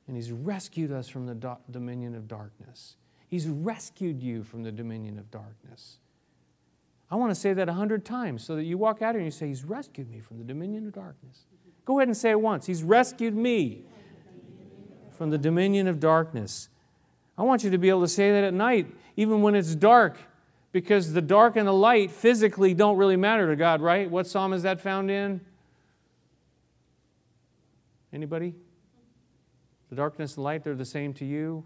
And 0.07 0.17
He's 0.17 0.31
rescued 0.31 0.93
us 0.93 1.09
from 1.09 1.27
the 1.27 1.35
do- 1.35 1.57
dominion 1.71 2.15
of 2.15 2.29
darkness. 2.29 2.97
He's 3.29 3.49
rescued 3.49 4.23
you 4.23 4.43
from 4.43 4.63
the 4.63 4.71
dominion 4.71 5.19
of 5.19 5.31
darkness. 5.31 5.99
I 7.11 7.17
want 7.17 7.31
to 7.31 7.35
say 7.35 7.53
that 7.53 7.69
a 7.69 7.73
hundred 7.73 8.05
times 8.05 8.45
so 8.45 8.57
that 8.57 8.65
you 8.65 8.79
walk 8.79 9.03
out 9.03 9.15
here 9.15 9.19
and 9.19 9.25
you 9.25 9.31
say, 9.31 9.49
He's 9.49 9.65
rescued 9.65 10.11
me 10.11 10.21
from 10.21 10.39
the 10.39 10.45
dominion 10.45 10.87
of 10.87 10.93
darkness. 10.93 11.47
Go 11.85 11.99
ahead 11.99 12.09
and 12.09 12.17
say 12.17 12.31
it 12.31 12.41
once. 12.41 12.67
He's 12.67 12.85
rescued 12.85 13.35
me 13.35 13.85
from 15.11 15.31
the 15.31 15.39
dominion 15.39 15.89
of 15.89 15.99
darkness. 15.99 16.69
I 17.37 17.43
want 17.43 17.65
you 17.65 17.71
to 17.71 17.79
be 17.79 17.89
able 17.89 18.03
to 18.03 18.09
say 18.09 18.31
that 18.33 18.45
at 18.45 18.55
night, 18.55 18.87
even 19.17 19.43
when 19.43 19.55
it's 19.55 19.75
dark, 19.75 20.19
because 20.73 21.13
the 21.13 21.23
dark 21.23 21.57
and 21.57 21.69
the 21.69 21.73
light 21.73 22.11
physically 22.11 22.75
don't 22.75 22.97
really 22.97 23.17
matter 23.17 23.49
to 23.51 23.57
God, 23.57 23.81
right? 23.81 24.11
What 24.11 24.27
psalm 24.27 24.53
is 24.53 24.63
that 24.63 24.81
found 24.81 25.11
in? 25.11 25.41
Anybody? 28.13 28.55
The 29.91 29.97
darkness 29.97 30.37
and 30.37 30.45
light, 30.45 30.65
they're 30.65 30.75
the 30.75 30.85
same 30.85 31.13
to 31.15 31.25
you 31.25 31.65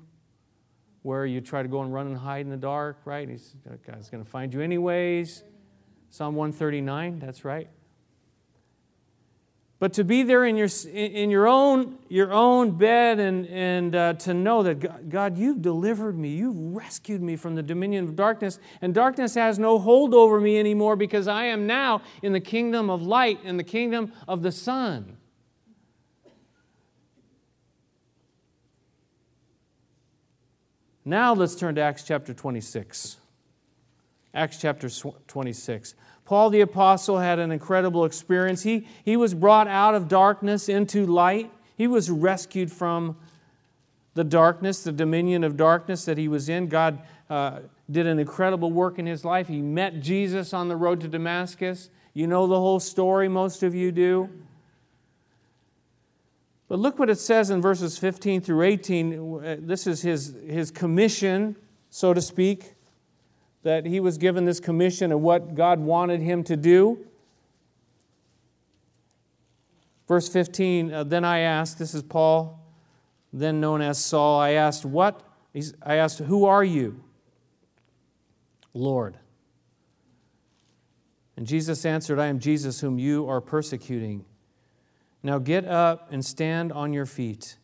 where 1.02 1.24
you 1.24 1.40
try 1.40 1.62
to 1.62 1.68
go 1.68 1.82
and 1.82 1.94
run 1.94 2.08
and 2.08 2.18
hide 2.18 2.40
in 2.40 2.50
the 2.50 2.56
dark, 2.56 2.98
right? 3.04 3.28
He's, 3.28 3.54
God's 3.86 4.10
going 4.10 4.24
to 4.24 4.28
find 4.28 4.52
you 4.52 4.60
anyways. 4.60 5.44
Psalm 6.10 6.34
139, 6.34 7.20
that's 7.20 7.44
right. 7.44 7.68
But 9.86 9.92
to 9.92 10.02
be 10.02 10.24
there 10.24 10.44
in 10.44 10.56
your, 10.56 10.66
in 10.92 11.30
your, 11.30 11.46
own, 11.46 12.00
your 12.08 12.32
own 12.32 12.72
bed 12.72 13.20
and, 13.20 13.46
and 13.46 13.94
uh, 13.94 14.14
to 14.14 14.34
know 14.34 14.64
that 14.64 14.80
God, 14.80 15.08
God, 15.08 15.38
you've 15.38 15.62
delivered 15.62 16.18
me, 16.18 16.30
you've 16.30 16.74
rescued 16.74 17.22
me 17.22 17.36
from 17.36 17.54
the 17.54 17.62
dominion 17.62 18.02
of 18.08 18.16
darkness, 18.16 18.58
and 18.82 18.92
darkness 18.92 19.36
has 19.36 19.60
no 19.60 19.78
hold 19.78 20.12
over 20.12 20.40
me 20.40 20.58
anymore 20.58 20.96
because 20.96 21.28
I 21.28 21.44
am 21.44 21.68
now 21.68 22.02
in 22.20 22.32
the 22.32 22.40
kingdom 22.40 22.90
of 22.90 23.02
light, 23.02 23.38
in 23.44 23.58
the 23.58 23.62
kingdom 23.62 24.12
of 24.26 24.42
the 24.42 24.50
Son. 24.50 25.18
Now 31.04 31.32
let's 31.32 31.54
turn 31.54 31.76
to 31.76 31.80
Acts 31.80 32.02
chapter 32.02 32.34
26. 32.34 33.18
Acts 34.34 34.56
chapter 34.60 34.90
26. 35.28 35.94
Paul 36.26 36.50
the 36.50 36.60
Apostle 36.60 37.18
had 37.18 37.38
an 37.38 37.52
incredible 37.52 38.04
experience. 38.04 38.64
He, 38.64 38.86
he 39.04 39.16
was 39.16 39.32
brought 39.32 39.68
out 39.68 39.94
of 39.94 40.08
darkness 40.08 40.68
into 40.68 41.06
light, 41.06 41.50
he 41.76 41.86
was 41.86 42.10
rescued 42.10 42.70
from 42.70 43.16
the 44.14 44.24
darkness, 44.24 44.82
the 44.82 44.92
dominion 44.92 45.44
of 45.44 45.56
darkness 45.56 46.04
that 46.06 46.18
he 46.18 46.26
was 46.26 46.48
in. 46.48 46.68
God 46.68 47.00
uh, 47.28 47.60
did 47.90 48.06
an 48.06 48.18
incredible 48.18 48.72
work 48.72 48.98
in 48.98 49.06
his 49.06 49.24
life. 49.24 49.46
He 49.46 49.60
met 49.60 50.00
Jesus 50.00 50.54
on 50.54 50.68
the 50.68 50.76
road 50.76 51.00
to 51.02 51.08
Damascus. 51.08 51.90
You 52.14 52.26
know 52.26 52.46
the 52.46 52.58
whole 52.58 52.80
story, 52.80 53.28
most 53.28 53.62
of 53.62 53.74
you 53.74 53.92
do. 53.92 54.30
But 56.68 56.78
look 56.78 56.98
what 56.98 57.10
it 57.10 57.18
says 57.18 57.50
in 57.50 57.60
verses 57.60 57.98
15 57.98 58.40
through 58.40 58.62
18. 58.62 59.66
This 59.66 59.86
is 59.86 60.02
his, 60.02 60.34
his 60.48 60.70
commission, 60.70 61.56
so 61.90 62.14
to 62.14 62.22
speak, 62.22 62.72
that 63.66 63.84
he 63.84 63.98
was 63.98 64.16
given 64.16 64.44
this 64.44 64.60
commission 64.60 65.10
of 65.10 65.20
what 65.20 65.56
God 65.56 65.80
wanted 65.80 66.20
him 66.20 66.44
to 66.44 66.56
do. 66.56 67.04
Verse 70.06 70.28
15, 70.28 70.92
uh, 70.92 71.02
then 71.02 71.24
I 71.24 71.40
asked, 71.40 71.76
this 71.76 71.92
is 71.92 72.04
Paul, 72.04 72.64
then 73.32 73.58
known 73.60 73.82
as 73.82 73.98
Saul, 73.98 74.38
I 74.38 74.50
asked, 74.50 74.84
what? 74.84 75.20
I 75.82 75.96
asked, 75.96 76.20
who 76.20 76.44
are 76.44 76.62
you? 76.62 77.02
Lord. 78.72 79.18
And 81.36 81.44
Jesus 81.44 81.84
answered, 81.84 82.20
I 82.20 82.26
am 82.26 82.38
Jesus 82.38 82.80
whom 82.80 83.00
you 83.00 83.28
are 83.28 83.40
persecuting. 83.40 84.24
Now 85.24 85.40
get 85.40 85.64
up 85.64 86.06
and 86.12 86.24
stand 86.24 86.72
on 86.72 86.92
your 86.92 87.04
feet. 87.04 87.56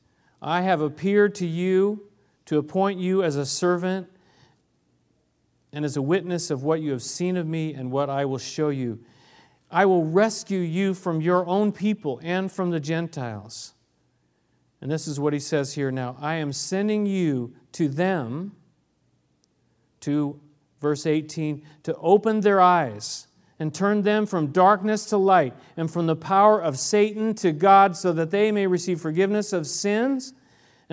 I 0.43 0.63
have 0.63 0.81
appeared 0.81 1.37
to 1.37 1.47
you 1.47 2.09
to 2.47 2.59
appoint 2.59 2.99
you 2.99 3.23
as 3.23 3.37
a 3.37 3.47
servant 3.47 4.09
and 5.73 5.85
as 5.85 5.97
a 5.97 6.03
witness 6.03 6.51
of 6.51 6.63
what 6.63 6.81
you 6.81 6.91
have 6.93 7.03
seen 7.03 7.37
of 7.37 7.47
me 7.47 7.75
and 7.75 7.91
what 7.91 8.11
I 8.11 8.25
will 8.25 8.39
show 8.39 8.69
you. 8.69 9.01
I 9.71 9.87
will 9.87 10.05
rescue 10.05 10.61
you 10.61 10.93
from 10.93 11.21
your 11.21 11.47
own 11.47 11.73
people 11.73 12.21
and 12.23 12.53
from 12.53 12.71
the 12.71 12.81
Gentiles. 12.81 13.73
And 14.83 14.91
this 14.91 15.09
is 15.09 15.19
what 15.19 15.33
he 15.33 15.39
says 15.39 15.73
here 15.75 15.91
now 15.91 16.17
I 16.21 16.35
am 16.35 16.53
sending 16.53 17.07
you 17.07 17.55
to 17.73 17.89
them, 17.89 18.53
to 20.01 20.39
verse 20.81 21.07
18, 21.07 21.63
to 21.85 21.97
open 21.97 22.41
their 22.41 22.61
eyes 22.61 23.29
and 23.59 23.73
turn 23.73 24.03
them 24.03 24.27
from 24.27 24.49
darkness 24.49 25.07
to 25.07 25.17
light 25.17 25.55
and 25.77 25.91
from 25.91 26.07
the 26.07 26.17
power 26.17 26.61
of 26.61 26.79
Satan 26.79 27.33
to 27.35 27.53
God, 27.53 27.97
so 27.97 28.13
that 28.13 28.31
they 28.31 28.51
may 28.51 28.67
receive 28.67 29.01
forgiveness 29.01 29.53
of 29.53 29.67
sins 29.67 30.35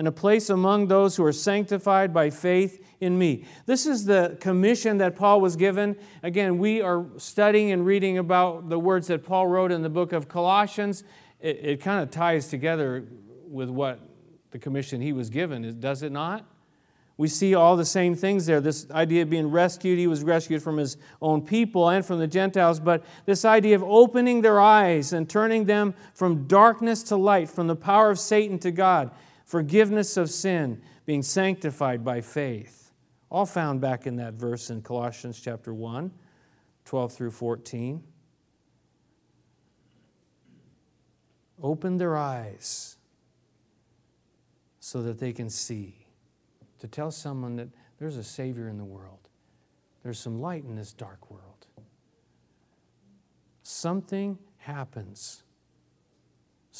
and 0.00 0.08
a 0.08 0.12
place 0.12 0.48
among 0.48 0.86
those 0.86 1.14
who 1.14 1.22
are 1.22 1.30
sanctified 1.30 2.14
by 2.14 2.30
faith 2.30 2.82
in 3.00 3.18
me. 3.18 3.44
This 3.66 3.84
is 3.84 4.06
the 4.06 4.38
commission 4.40 4.96
that 4.96 5.14
Paul 5.14 5.42
was 5.42 5.56
given. 5.56 5.94
Again, 6.22 6.56
we 6.56 6.80
are 6.80 7.04
studying 7.18 7.70
and 7.70 7.84
reading 7.84 8.16
about 8.16 8.70
the 8.70 8.78
words 8.78 9.08
that 9.08 9.22
Paul 9.22 9.46
wrote 9.46 9.70
in 9.70 9.82
the 9.82 9.90
book 9.90 10.14
of 10.14 10.26
Colossians. 10.26 11.04
It, 11.38 11.60
it 11.62 11.80
kind 11.82 12.02
of 12.02 12.10
ties 12.10 12.48
together 12.48 13.04
with 13.46 13.68
what 13.68 14.00
the 14.52 14.58
commission 14.58 15.02
he 15.02 15.12
was 15.12 15.28
given, 15.28 15.78
does 15.80 16.02
it 16.02 16.12
not? 16.12 16.46
we 17.18 17.28
see 17.28 17.54
all 17.54 17.76
the 17.76 17.84
same 17.84 18.14
things 18.14 18.46
there. 18.46 18.62
This 18.62 18.90
idea 18.90 19.20
of 19.20 19.28
being 19.28 19.50
rescued, 19.50 19.98
he 19.98 20.06
was 20.06 20.24
rescued 20.24 20.62
from 20.62 20.78
his 20.78 20.96
own 21.20 21.42
people 21.42 21.90
and 21.90 22.02
from 22.02 22.18
the 22.18 22.26
Gentiles, 22.26 22.80
but 22.80 23.04
this 23.26 23.44
idea 23.44 23.76
of 23.76 23.82
opening 23.82 24.40
their 24.40 24.58
eyes 24.58 25.12
and 25.12 25.28
turning 25.28 25.66
them 25.66 25.92
from 26.14 26.46
darkness 26.46 27.02
to 27.02 27.16
light, 27.16 27.50
from 27.50 27.66
the 27.66 27.76
power 27.76 28.08
of 28.08 28.18
Satan 28.18 28.58
to 28.60 28.70
God, 28.70 29.10
forgiveness 29.50 30.16
of 30.16 30.30
sin, 30.30 30.80
being 31.06 31.24
sanctified 31.24 32.04
by 32.04 32.20
faith. 32.20 32.92
All 33.30 33.44
found 33.44 33.80
back 33.80 34.06
in 34.06 34.14
that 34.16 34.34
verse 34.34 34.70
in 34.70 34.80
Colossians 34.80 35.40
chapter 35.40 35.74
1, 35.74 36.12
12 36.84 37.12
through 37.12 37.32
14. 37.32 38.00
Open 41.60 41.96
their 41.96 42.16
eyes 42.16 42.96
so 44.78 45.02
that 45.02 45.18
they 45.18 45.32
can 45.32 45.50
see 45.50 46.06
to 46.78 46.86
tell 46.86 47.10
someone 47.10 47.56
that 47.56 47.68
there's 47.98 48.16
a 48.16 48.24
Savior 48.24 48.68
in 48.68 48.78
the 48.78 48.84
world, 48.84 49.28
there's 50.04 50.20
some 50.20 50.40
light 50.40 50.62
in 50.62 50.76
this 50.76 50.92
dark 50.92 51.28
world. 51.28 51.66
Something 53.64 54.38
happens. 54.58 55.42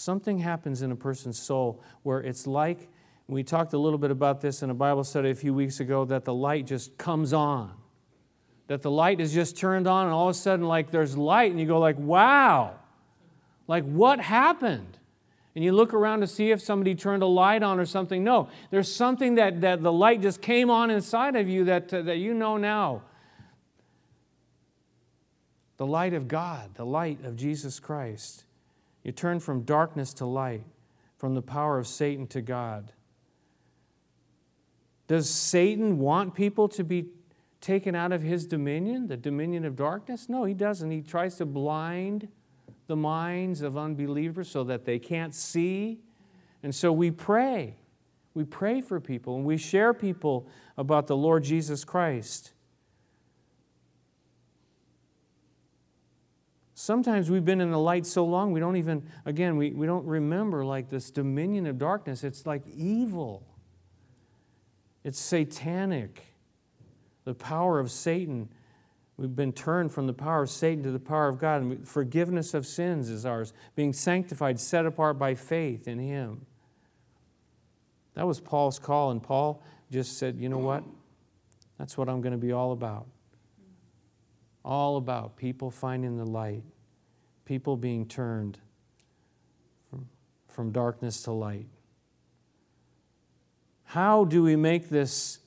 Something 0.00 0.38
happens 0.38 0.80
in 0.80 0.92
a 0.92 0.96
person's 0.96 1.38
soul 1.38 1.82
where 2.04 2.20
it's 2.20 2.46
like, 2.46 2.88
we 3.28 3.42
talked 3.42 3.74
a 3.74 3.78
little 3.78 3.98
bit 3.98 4.10
about 4.10 4.40
this 4.40 4.62
in 4.62 4.70
a 4.70 4.74
Bible 4.74 5.04
study 5.04 5.28
a 5.28 5.34
few 5.34 5.52
weeks 5.52 5.78
ago, 5.78 6.06
that 6.06 6.24
the 6.24 6.32
light 6.32 6.66
just 6.66 6.96
comes 6.96 7.34
on. 7.34 7.72
That 8.68 8.80
the 8.80 8.90
light 8.90 9.20
is 9.20 9.34
just 9.34 9.58
turned 9.58 9.86
on, 9.86 10.06
and 10.06 10.14
all 10.14 10.30
of 10.30 10.34
a 10.34 10.38
sudden, 10.38 10.66
like 10.66 10.90
there's 10.90 11.18
light, 11.18 11.50
and 11.50 11.60
you 11.60 11.66
go 11.66 11.78
like, 11.78 11.98
wow, 11.98 12.76
like 13.68 13.84
what 13.84 14.20
happened? 14.20 14.96
and 15.56 15.64
you 15.64 15.72
look 15.72 15.92
around 15.92 16.20
to 16.20 16.28
see 16.28 16.52
if 16.52 16.62
somebody 16.62 16.94
turned 16.94 17.24
a 17.24 17.26
light 17.26 17.64
on 17.64 17.80
or 17.80 17.84
something. 17.84 18.22
No, 18.22 18.48
there's 18.70 18.90
something 18.90 19.34
that, 19.34 19.62
that 19.62 19.82
the 19.82 19.92
light 19.92 20.22
just 20.22 20.40
came 20.40 20.70
on 20.70 20.90
inside 20.90 21.34
of 21.34 21.48
you 21.48 21.64
that, 21.64 21.92
uh, 21.92 22.02
that 22.02 22.18
you 22.18 22.34
know 22.34 22.56
now. 22.56 23.02
The 25.76 25.86
light 25.86 26.14
of 26.14 26.28
God, 26.28 26.76
the 26.76 26.86
light 26.86 27.24
of 27.24 27.34
Jesus 27.34 27.80
Christ. 27.80 28.44
You 29.02 29.12
turn 29.12 29.40
from 29.40 29.62
darkness 29.62 30.12
to 30.14 30.26
light, 30.26 30.64
from 31.16 31.34
the 31.34 31.42
power 31.42 31.78
of 31.78 31.86
Satan 31.86 32.26
to 32.28 32.42
God. 32.42 32.92
Does 35.06 35.28
Satan 35.28 35.98
want 35.98 36.34
people 36.34 36.68
to 36.68 36.84
be 36.84 37.06
taken 37.60 37.94
out 37.94 38.12
of 38.12 38.22
his 38.22 38.46
dominion, 38.46 39.08
the 39.08 39.16
dominion 39.16 39.64
of 39.64 39.76
darkness? 39.76 40.28
No, 40.28 40.44
he 40.44 40.54
doesn't. 40.54 40.90
He 40.90 41.02
tries 41.02 41.36
to 41.36 41.46
blind 41.46 42.28
the 42.86 42.96
minds 42.96 43.62
of 43.62 43.76
unbelievers 43.76 44.48
so 44.48 44.64
that 44.64 44.84
they 44.84 44.98
can't 44.98 45.34
see. 45.34 46.00
And 46.62 46.74
so 46.74 46.92
we 46.92 47.10
pray. 47.10 47.76
We 48.34 48.44
pray 48.44 48.80
for 48.80 49.00
people 49.00 49.36
and 49.36 49.44
we 49.44 49.56
share 49.56 49.92
people 49.92 50.46
about 50.76 51.06
the 51.06 51.16
Lord 51.16 51.42
Jesus 51.42 51.84
Christ. 51.84 52.52
Sometimes 56.80 57.30
we've 57.30 57.44
been 57.44 57.60
in 57.60 57.70
the 57.70 57.78
light 57.78 58.06
so 58.06 58.24
long 58.24 58.52
we 58.52 58.60
don't 58.60 58.76
even, 58.76 59.06
again, 59.26 59.56
we, 59.56 59.70
we 59.70 59.86
don't 59.86 60.06
remember 60.06 60.64
like 60.64 60.88
this 60.88 61.10
dominion 61.10 61.66
of 61.66 61.78
darkness. 61.78 62.24
It's 62.24 62.46
like 62.46 62.66
evil, 62.66 63.46
it's 65.04 65.18
satanic. 65.18 66.22
The 67.24 67.34
power 67.34 67.78
of 67.78 67.90
Satan 67.90 68.48
We've 69.18 69.36
been 69.36 69.52
turned 69.52 69.92
from 69.92 70.06
the 70.06 70.14
power 70.14 70.44
of 70.44 70.48
Satan 70.48 70.82
to 70.84 70.92
the 70.92 70.98
power 70.98 71.28
of 71.28 71.38
God. 71.38 71.60
And 71.60 71.86
forgiveness 71.86 72.54
of 72.54 72.64
sins 72.64 73.10
is 73.10 73.26
ours, 73.26 73.52
being 73.76 73.92
sanctified, 73.92 74.58
set 74.58 74.86
apart 74.86 75.18
by 75.18 75.34
faith 75.34 75.86
in 75.86 75.98
Him. 75.98 76.46
That 78.14 78.26
was 78.26 78.40
Paul's 78.40 78.78
call, 78.78 79.10
and 79.10 79.22
Paul 79.22 79.62
just 79.92 80.16
said, 80.16 80.38
you 80.38 80.48
know 80.48 80.56
what? 80.56 80.84
That's 81.78 81.98
what 81.98 82.08
I'm 82.08 82.22
going 82.22 82.32
to 82.32 82.38
be 82.38 82.52
all 82.52 82.72
about. 82.72 83.08
All 84.64 84.96
about 84.96 85.36
people 85.36 85.70
finding 85.70 86.16
the 86.16 86.24
light, 86.24 86.62
people 87.44 87.76
being 87.76 88.06
turned 88.06 88.58
from, 89.88 90.08
from 90.48 90.70
darkness 90.70 91.22
to 91.22 91.32
light. 91.32 91.66
How 93.84 94.24
do 94.24 94.42
we 94.42 94.54
make 94.56 94.88
this 94.88 95.40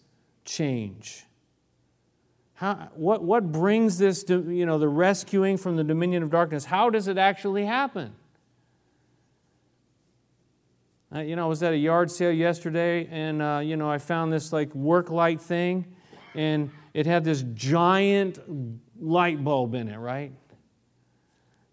change? 0.44 1.26
How, 2.56 2.90
what, 2.96 3.24
what 3.24 3.52
brings 3.52 3.98
this, 3.98 4.24
to, 4.26 4.52
you 4.52 4.66
know, 4.66 4.78
the 4.78 4.88
rescuing 4.88 5.58
from 5.58 5.76
the 5.76 5.84
dominion 5.84 6.24
of 6.24 6.30
darkness? 6.30 6.66
How 6.66 6.90
does 6.90 7.08
it 7.08 7.18
actually 7.18 7.66
happen? 7.66 8.14
Uh, 11.14 11.20
you 11.20 11.36
know, 11.36 11.46
I 11.46 11.48
was 11.48 11.62
at 11.62 11.74
a 11.74 11.78
yard 11.78 12.10
sale 12.10 12.32
yesterday, 12.32 13.08
and 13.12 13.42
uh, 13.42 13.62
you 13.64 13.78
know, 13.78 13.90
I 13.90 14.00
found 14.00 14.34
this 14.34 14.52
like 14.52 14.74
work 14.74 15.12
light 15.12 15.40
thing, 15.42 15.86
and 16.34 16.72
it 16.94 17.06
had 17.06 17.24
this 17.24 17.44
giant 17.54 18.40
light 19.04 19.44
bulb 19.44 19.76
in 19.76 19.90
it, 19.90 19.98
right? 19.98 20.32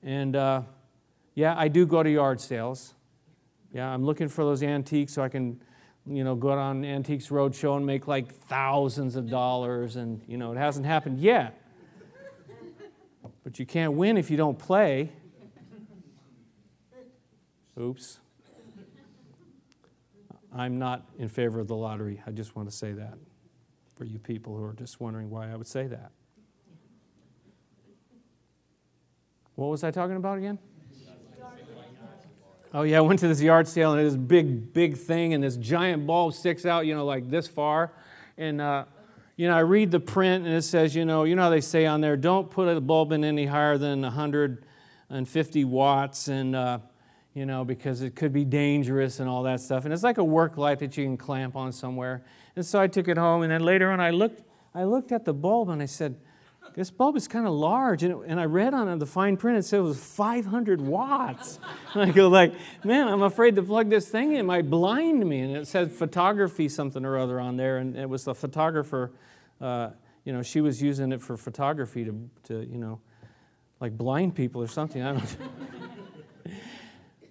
And 0.03 0.35
uh, 0.35 0.63
yeah, 1.35 1.55
I 1.57 1.69
do 1.69 1.87
go 1.87 2.03
to 2.03 2.11
yard 2.11 2.41
sales. 2.41 2.95
Yeah, 3.73 3.89
I'm 3.89 4.05
looking 4.05 4.29
for 4.29 4.45
those 4.45 4.63
antiques 4.63 5.13
so 5.13 5.23
I 5.23 5.29
can 5.29 5.61
you 6.07 6.25
know, 6.25 6.35
go 6.35 6.51
on 6.51 6.85
Antiques 6.85 7.29
Roadshow 7.29 7.77
and 7.77 7.87
make 7.87 8.09
like 8.09 8.33
thousands 8.47 9.17
of 9.17 9.29
dollars, 9.29 9.97
and, 9.97 10.21
you 10.27 10.37
know, 10.37 10.53
it 10.53 10.59
hasn't 10.59 10.87
happened 10.87 11.21
yet. 11.21 11.57
But 13.45 13.59
you 13.59 13.67
can't 13.67 13.93
win 13.93 14.17
if 14.17 14.31
you 14.31 14.37
don't 14.37 14.59
play. 14.59 15.11
Oops. 17.79 18.19
I'm 20.53 20.79
not 20.79 21.07
in 21.19 21.29
favor 21.29 21.61
of 21.61 21.69
the 21.69 21.77
lottery. 21.77 22.21
I 22.27 22.33
just 22.33 22.57
want 22.57 22.69
to 22.69 22.77
say 22.77 22.93
that 22.93 23.15
for 23.95 24.05
you 24.05 24.19
people 24.19 24.57
who 24.57 24.65
are 24.65 24.73
just 24.73 25.01
wondering 25.01 25.31
why 25.31 25.51
I 25.51 25.57
would 25.57 25.67
say 25.67 25.87
that. 25.87 26.11
What 29.61 29.69
was 29.69 29.85
I 29.85 29.91
talking 29.91 30.17
about 30.17 30.39
again? 30.39 30.59
Oh, 32.73 32.81
yeah, 32.81 32.97
I 32.97 33.01
went 33.03 33.21
to 33.21 33.29
this 33.29 33.43
yard 33.43 33.69
sale 33.69 33.93
and 33.93 34.07
this 34.07 34.17
big, 34.17 34.73
big 34.73 34.97
thing, 34.97 35.35
and 35.35 35.45
this 35.45 35.59
giant 35.59 36.07
bulb 36.07 36.33
sticks 36.33 36.65
out, 36.65 36.87
you 36.87 36.95
know, 36.95 37.05
like 37.05 37.29
this 37.29 37.47
far. 37.47 37.93
And, 38.39 38.59
uh, 38.63 38.87
you 39.37 39.49
know, 39.49 39.55
I 39.55 39.61
read 39.61 39.91
the 39.91 40.01
print 40.01 40.47
and 40.47 40.55
it 40.55 40.63
says, 40.63 40.97
you 40.97 41.05
know, 41.05 41.25
you 41.25 41.37
know 41.37 41.43
how 41.43 41.51
they 41.51 41.61
say 41.61 41.85
on 41.85 42.01
there, 42.01 42.17
don't 42.17 42.51
put 42.51 42.69
a 42.69 42.81
bulb 42.81 43.13
in 43.13 43.23
any 43.23 43.45
higher 43.45 43.77
than 43.77 44.01
150 44.01 45.65
watts, 45.67 46.29
and, 46.29 46.57
uh, 46.57 46.79
you 47.35 47.45
know, 47.45 47.63
because 47.63 48.01
it 48.01 48.17
could 48.17 48.33
be 48.33 48.47
dangerous 48.47 49.21
and 49.21 49.29
all 49.29 49.43
that 49.43 49.61
stuff. 49.61 49.85
And 49.85 49.93
it's 49.93 50.03
like 50.03 50.17
a 50.17 50.25
work 50.25 50.57
light 50.57 50.79
that 50.79 50.97
you 50.97 51.05
can 51.05 51.19
clamp 51.19 51.55
on 51.55 51.71
somewhere. 51.71 52.25
And 52.57 52.65
so 52.65 52.81
I 52.81 52.87
took 52.87 53.09
it 53.09 53.19
home, 53.19 53.43
and 53.43 53.53
then 53.53 53.63
later 53.63 53.91
on 53.91 54.01
I 54.01 54.09
looked, 54.09 54.41
I 54.75 54.85
looked 54.85 55.13
at 55.13 55.27
the 55.27 55.35
bulb 55.35 55.69
and 55.69 55.83
I 55.83 55.87
said, 55.87 56.17
this 56.75 56.91
bulb 56.91 57.17
is 57.17 57.27
kind 57.27 57.47
of 57.47 57.53
large. 57.53 58.03
And, 58.03 58.25
and 58.25 58.39
I 58.39 58.45
read 58.45 58.75
on 58.75 58.99
the 58.99 59.07
fine 59.07 59.37
print, 59.37 59.59
it 59.59 59.65
said 59.65 59.81
it 59.81 59.83
was 59.83 59.99
500 59.99 60.81
watts. 60.81 61.59
And 61.95 62.03
I 62.11 62.13
go 62.13 62.29
like, 62.29 62.55
man, 62.85 63.09
I'm 63.09 63.23
afraid 63.23 63.57
to 63.57 63.63
plug 63.63 63.91
this 63.91 64.09
thing 64.09 64.33
in. 64.33 64.39
It 64.39 64.45
might 64.45 64.71
blind 64.71 65.27
me. 65.29 65.41
And 65.41 65.57
it 65.57 65.67
said 65.67 65.91
photography 65.91 66.69
something 66.69 67.05
or 67.05 67.19
other 67.19 67.41
on 67.41 67.57
there. 67.57 67.79
And 67.79 67.97
it 67.97 68.09
was 68.09 68.25
the 68.25 68.35
photographer, 68.35 69.11
uh, 69.61 69.91
you 70.25 70.33
know, 70.33 70.43
she 70.43 70.61
was 70.61 70.81
using 70.81 71.13
it 71.13 71.21
for 71.21 71.37
photography 71.37 72.05
to, 72.05 72.31
to, 72.45 72.67
you 72.67 72.79
know, 72.79 73.01
like 73.81 73.97
blind 73.97 74.35
people 74.35 74.63
or 74.63 74.69
something. 74.69 75.03
I 75.03 75.13
don't 75.13 75.41
know. 75.41 75.47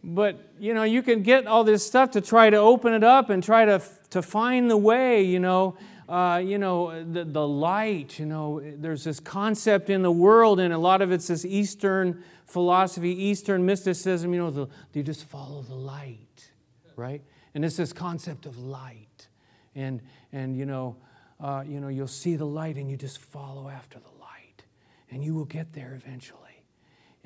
but 0.04 0.54
you 0.60 0.74
know 0.74 0.84
you 0.84 1.02
can 1.04 1.22
get 1.22 1.46
all 1.46 1.64
this 1.64 1.86
stuff 1.86 2.12
to 2.12 2.22
try 2.22 2.50
to 2.50 2.58
open 2.58 2.94
it 2.94 3.04
up 3.04 3.30
and 3.30 3.44
try 3.44 3.66
to 3.66 3.82
to 4.10 4.22
find 4.22 4.72
the 4.72 4.78
way 4.78 5.22
you 5.22 5.40
know 5.40 5.78
uh, 6.10 6.38
you 6.44 6.58
know, 6.58 7.04
the, 7.04 7.24
the 7.24 7.48
light, 7.48 8.18
you 8.18 8.26
know, 8.26 8.60
there's 8.78 9.04
this 9.04 9.20
concept 9.20 9.92
in 9.92 10.02
the 10.02 10.12
world, 10.12 10.60
and 10.60 10.74
a 10.74 10.78
lot 10.78 11.04
of 11.04 11.12
it's 11.12 11.28
this 11.28 11.46
Eastern 11.46 12.24
philosophy, 12.46 13.12
Eastern 13.12 13.64
mysticism, 13.64 14.34
you 14.34 14.40
know, 14.40 14.50
the, 14.50 14.68
you 14.94 15.04
just 15.04 15.26
follow 15.26 15.62
the 15.62 15.76
light, 15.76 16.50
right? 16.96 17.22
And 17.54 17.64
it's 17.64 17.78
this 17.78 17.94
concept 17.94 18.48
of 18.48 18.58
light. 18.58 19.28
And, 19.76 20.02
and 20.34 20.58
you, 20.58 20.66
know, 20.66 20.98
uh, 21.40 21.64
you 21.68 21.80
know, 21.80 21.90
you'll 21.90 22.08
see 22.08 22.36
the 22.36 22.46
light 22.46 22.78
and 22.78 22.90
you 22.90 22.98
just 22.98 23.20
follow 23.20 23.70
after 23.70 24.00
the 24.00 24.20
light, 24.20 24.64
and 25.12 25.24
you 25.24 25.36
will 25.36 25.46
get 25.46 25.74
there 25.74 25.94
eventually. 25.94 26.64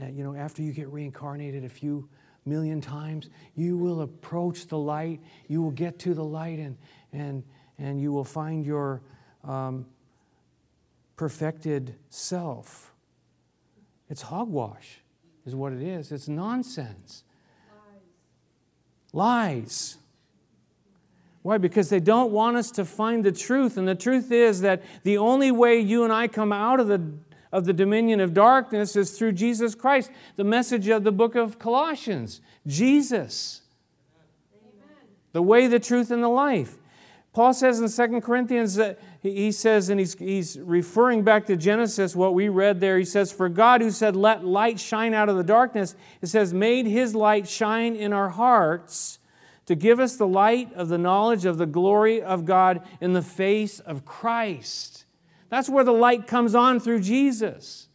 Uh, 0.02 0.08
you 0.08 0.26
know, 0.26 0.36
after 0.36 0.62
you 0.62 0.74
get 0.74 0.90
reincarnated 0.90 1.64
a 1.64 1.70
few 1.70 2.10
million 2.46 2.82
times, 2.82 3.30
you 3.56 3.78
will 3.78 4.02
approach 4.02 4.68
the 4.68 4.78
light. 4.78 5.22
You 5.48 5.62
will 5.62 5.72
get 5.72 6.00
to 6.00 6.14
the 6.14 6.24
light 6.24 6.60
and, 6.60 6.78
and, 7.14 7.44
and 7.84 8.00
you 8.00 8.14
will 8.14 8.24
find 8.24 8.66
your 8.66 9.02
um, 9.44 9.86
perfected 11.18 11.94
self. 12.10 12.94
It's 14.10 14.22
hogwash, 14.22 15.02
is 15.46 15.54
what 15.54 15.74
it 15.74 15.82
is. 15.82 16.12
It's 16.12 16.30
nonsense. 16.30 17.24
Lies. 19.12 19.14
Lies. 19.14 19.98
Why? 21.42 21.58
Because 21.58 21.90
they 21.90 22.00
don't 22.00 22.32
want 22.32 22.56
us 22.56 22.72
to 22.72 22.86
find 22.86 23.22
the 23.24 23.34
truth. 23.34 23.76
And 23.76 23.86
the 23.86 23.96
truth 23.96 24.32
is 24.32 24.62
that 24.62 24.82
the 25.04 25.18
only 25.18 25.52
way 25.52 25.78
you 25.78 26.06
and 26.06 26.14
I 26.14 26.30
come 26.30 26.54
out 26.54 26.80
of 26.80 26.88
the, 26.88 27.02
of 27.52 27.66
the 27.66 27.74
dominion 27.74 28.22
of 28.22 28.34
darkness 28.34 28.96
is 28.96 29.18
through 29.18 29.34
Jesus 29.34 29.76
Christ. 29.76 30.10
The 30.38 30.46
message 30.46 30.88
of 30.88 31.04
the 31.04 31.12
book 31.12 31.36
of 31.36 31.60
Colossians 31.60 32.40
Jesus. 32.66 33.62
Amen. 34.56 35.10
The 35.34 35.42
way, 35.42 35.68
the 35.68 35.82
truth, 35.82 36.12
and 36.12 36.24
the 36.24 36.30
life. 36.30 36.78
Paul 37.34 37.56
says 37.56 37.80
in 37.80 38.12
2 38.12 38.22
Corinthians 38.22 38.76
that 38.76 39.00
he 39.20 39.52
says, 39.52 39.90
and 39.90 40.00
he's, 40.00 40.14
he's 40.14 40.60
referring 40.60 41.24
back 41.24 41.48
to 41.48 41.58
Genesis, 41.58 42.16
what 42.16 42.36
we 42.36 42.48
read 42.48 42.80
there. 42.80 43.00
He 43.00 43.06
says, 43.06 43.32
For 43.32 43.50
God, 43.50 43.82
who 43.82 43.90
said, 43.90 44.16
Let 44.16 44.46
light 44.46 44.80
shine 44.80 45.16
out 45.16 45.30
of 45.30 45.38
the 45.38 45.44
darkness, 45.44 45.96
it 46.22 46.28
says, 46.28 46.54
made 46.54 46.86
his 46.86 47.16
light 47.16 47.48
shine 47.48 47.96
in 47.96 48.14
our 48.14 48.30
hearts 48.30 49.18
to 49.66 49.74
give 49.74 50.00
us 50.00 50.16
the 50.16 50.28
light 50.28 50.72
of 50.74 50.90
the 50.90 50.98
knowledge 51.00 51.46
of 51.46 51.58
the 51.58 51.66
glory 51.66 52.22
of 52.22 52.46
God 52.46 52.84
in 53.02 53.14
the 53.14 53.22
face 53.22 53.80
of 53.80 54.06
Christ. 54.06 55.06
That's 55.50 55.70
where 55.70 55.84
the 55.84 55.94
light 55.94 56.28
comes 56.28 56.54
on 56.54 56.80
through 56.80 57.00
Jesus. 57.00 57.88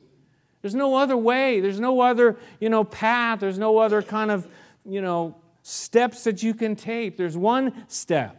There's 0.62 0.74
no 0.74 0.96
other 0.96 1.16
way. 1.16 1.60
There's 1.60 1.78
no 1.78 2.00
other, 2.00 2.36
you 2.58 2.70
know, 2.70 2.82
path. 2.82 3.40
There's 3.40 3.58
no 3.58 3.78
other 3.78 4.02
kind 4.02 4.32
of, 4.32 4.48
you 4.84 5.00
know, 5.00 5.36
steps 5.62 6.24
that 6.24 6.42
you 6.42 6.54
can 6.54 6.74
take. 6.74 7.16
There's 7.16 7.36
one 7.36 7.84
step 7.86 8.37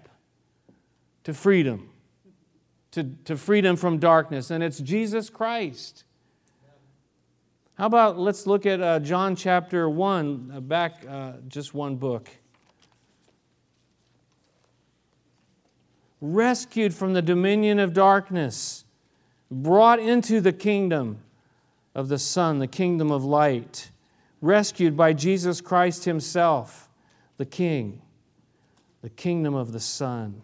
to 1.30 1.34
freedom, 1.36 1.88
to, 2.90 3.04
to 3.26 3.38
freedom 3.38 3.76
from 3.76 4.00
darkness, 4.00 4.50
and 4.50 4.64
it's 4.64 4.80
Jesus 4.80 5.30
Christ. 5.30 6.06
How 7.76 7.86
about 7.86 8.18
let's 8.18 8.48
look 8.48 8.66
at 8.66 8.82
uh, 8.82 9.00
John 9.00 9.36
chapter 9.36 9.88
1, 9.88 10.52
uh, 10.56 10.60
back 10.60 11.06
uh, 11.08 11.34
just 11.48 11.76
one 11.76 11.98
book. 11.98 12.30
rescued 16.22 16.94
from 16.94 17.14
the 17.14 17.22
dominion 17.22 17.80
of 17.80 17.94
darkness, 17.94 18.84
brought 19.50 20.00
into 20.00 20.42
the 20.42 20.52
kingdom 20.52 21.20
of 21.96 22.10
the 22.10 22.20
Son, 22.20 22.60
the 22.60 22.68
kingdom 22.68 23.10
of 23.10 23.24
light, 23.24 23.92
rescued 24.42 24.98
by 24.98 25.14
Jesus 25.14 25.62
Christ 25.62 26.04
Himself, 26.04 26.90
the 27.38 27.46
King, 27.46 28.02
the 29.02 29.10
kingdom 29.10 29.54
of 29.54 29.72
the 29.72 29.80
Son. 29.80 30.42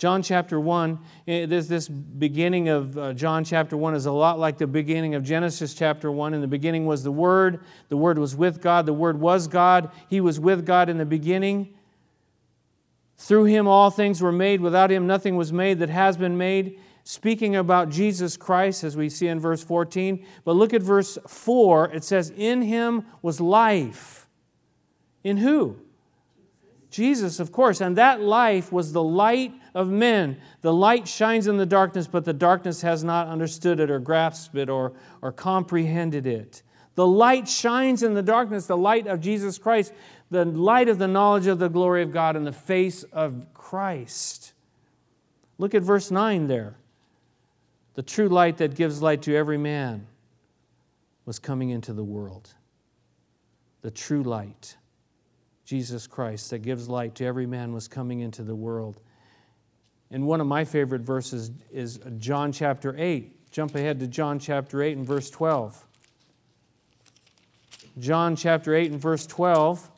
John 0.00 0.22
chapter 0.22 0.58
1, 0.58 0.98
eh, 1.28 1.44
this, 1.44 1.66
this 1.66 1.86
beginning 1.86 2.70
of 2.70 2.96
uh, 2.96 3.12
John 3.12 3.44
chapter 3.44 3.76
1 3.76 3.94
is 3.94 4.06
a 4.06 4.12
lot 4.12 4.38
like 4.38 4.56
the 4.56 4.66
beginning 4.66 5.14
of 5.14 5.22
Genesis 5.22 5.74
chapter 5.74 6.10
1. 6.10 6.32
In 6.32 6.40
the 6.40 6.46
beginning 6.46 6.86
was 6.86 7.02
the 7.02 7.12
Word, 7.12 7.60
the 7.90 7.98
Word 7.98 8.18
was 8.18 8.34
with 8.34 8.62
God, 8.62 8.86
the 8.86 8.94
Word 8.94 9.20
was 9.20 9.46
God, 9.46 9.90
He 10.08 10.22
was 10.22 10.40
with 10.40 10.64
God 10.64 10.88
in 10.88 10.96
the 10.96 11.04
beginning. 11.04 11.74
Through 13.18 13.44
him 13.44 13.68
all 13.68 13.90
things 13.90 14.22
were 14.22 14.32
made. 14.32 14.62
Without 14.62 14.90
him 14.90 15.06
nothing 15.06 15.36
was 15.36 15.52
made 15.52 15.80
that 15.80 15.90
has 15.90 16.16
been 16.16 16.38
made. 16.38 16.80
Speaking 17.04 17.54
about 17.54 17.90
Jesus 17.90 18.38
Christ, 18.38 18.82
as 18.84 18.96
we 18.96 19.10
see 19.10 19.28
in 19.28 19.38
verse 19.38 19.62
14. 19.62 20.24
But 20.44 20.56
look 20.56 20.72
at 20.72 20.80
verse 20.80 21.18
4. 21.28 21.90
It 21.92 22.04
says, 22.04 22.32
In 22.34 22.62
him 22.62 23.04
was 23.20 23.38
life. 23.38 24.30
In 25.22 25.36
who? 25.36 25.76
Jesus, 26.90 27.40
of 27.40 27.52
course. 27.52 27.80
And 27.80 27.96
that 27.96 28.20
life 28.20 28.72
was 28.72 28.92
the 28.92 29.02
light 29.02 29.52
of 29.74 29.88
men. 29.88 30.40
The 30.60 30.72
light 30.72 31.06
shines 31.06 31.46
in 31.46 31.56
the 31.56 31.66
darkness, 31.66 32.06
but 32.06 32.24
the 32.24 32.32
darkness 32.32 32.82
has 32.82 33.04
not 33.04 33.28
understood 33.28 33.80
it 33.80 33.90
or 33.90 33.98
grasped 33.98 34.56
it 34.56 34.68
or, 34.68 34.92
or 35.22 35.32
comprehended 35.32 36.26
it. 36.26 36.62
The 36.96 37.06
light 37.06 37.48
shines 37.48 38.02
in 38.02 38.14
the 38.14 38.22
darkness, 38.22 38.66
the 38.66 38.76
light 38.76 39.06
of 39.06 39.20
Jesus 39.20 39.58
Christ 39.58 39.92
the 40.30 40.44
light 40.44 40.88
of 40.88 40.98
the 40.98 41.08
knowledge 41.08 41.46
of 41.46 41.58
the 41.58 41.68
glory 41.68 42.02
of 42.02 42.12
God 42.12 42.36
in 42.36 42.44
the 42.44 42.52
face 42.52 43.02
of 43.12 43.52
Christ. 43.52 44.52
Look 45.58 45.74
at 45.74 45.82
verse 45.82 46.10
9 46.10 46.46
there. 46.46 46.76
The 47.94 48.02
true 48.02 48.28
light 48.28 48.58
that 48.58 48.76
gives 48.76 49.02
light 49.02 49.22
to 49.22 49.34
every 49.34 49.58
man 49.58 50.06
was 51.26 51.38
coming 51.38 51.70
into 51.70 51.92
the 51.92 52.04
world. 52.04 52.54
The 53.82 53.90
true 53.90 54.22
light, 54.22 54.76
Jesus 55.70 56.08
Christ, 56.08 56.50
that 56.50 56.62
gives 56.62 56.88
light 56.88 57.14
to 57.14 57.24
every 57.24 57.46
man 57.46 57.72
was 57.72 57.86
coming 57.86 58.18
into 58.18 58.42
the 58.42 58.56
world. 58.56 58.98
And 60.10 60.26
one 60.26 60.40
of 60.40 60.48
my 60.48 60.64
favorite 60.64 61.02
verses 61.02 61.52
is 61.70 62.00
John 62.18 62.50
chapter 62.50 62.92
8. 62.98 63.52
Jump 63.52 63.76
ahead 63.76 64.00
to 64.00 64.08
John 64.08 64.40
chapter 64.40 64.82
8 64.82 64.96
and 64.96 65.06
verse 65.06 65.30
12. 65.30 65.86
John 68.00 68.34
chapter 68.34 68.74
8 68.74 68.90
and 68.90 69.00
verse 69.00 69.28
12. 69.28 69.88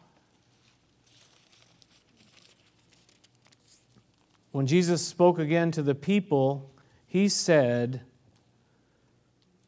When 4.50 4.66
Jesus 4.66 5.00
spoke 5.00 5.38
again 5.38 5.70
to 5.70 5.80
the 5.80 5.94
people, 5.94 6.70
he 7.06 7.30
said, 7.30 8.02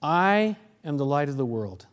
I 0.02 0.56
am 0.84 0.98
the 0.98 1.06
light 1.06 1.30
of 1.30 1.38
the 1.38 1.46
world. 1.46 1.86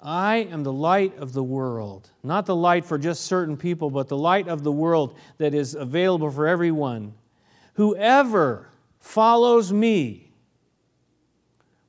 I 0.00 0.36
am 0.36 0.62
the 0.62 0.72
light 0.72 1.16
of 1.18 1.32
the 1.32 1.42
world. 1.42 2.10
Not 2.22 2.46
the 2.46 2.54
light 2.54 2.84
for 2.84 2.98
just 2.98 3.22
certain 3.22 3.56
people, 3.56 3.90
but 3.90 4.08
the 4.08 4.16
light 4.16 4.48
of 4.48 4.62
the 4.62 4.72
world 4.72 5.16
that 5.38 5.54
is 5.54 5.74
available 5.74 6.30
for 6.30 6.46
everyone. 6.46 7.14
Whoever 7.74 8.68
follows 9.00 9.72
me 9.72 10.32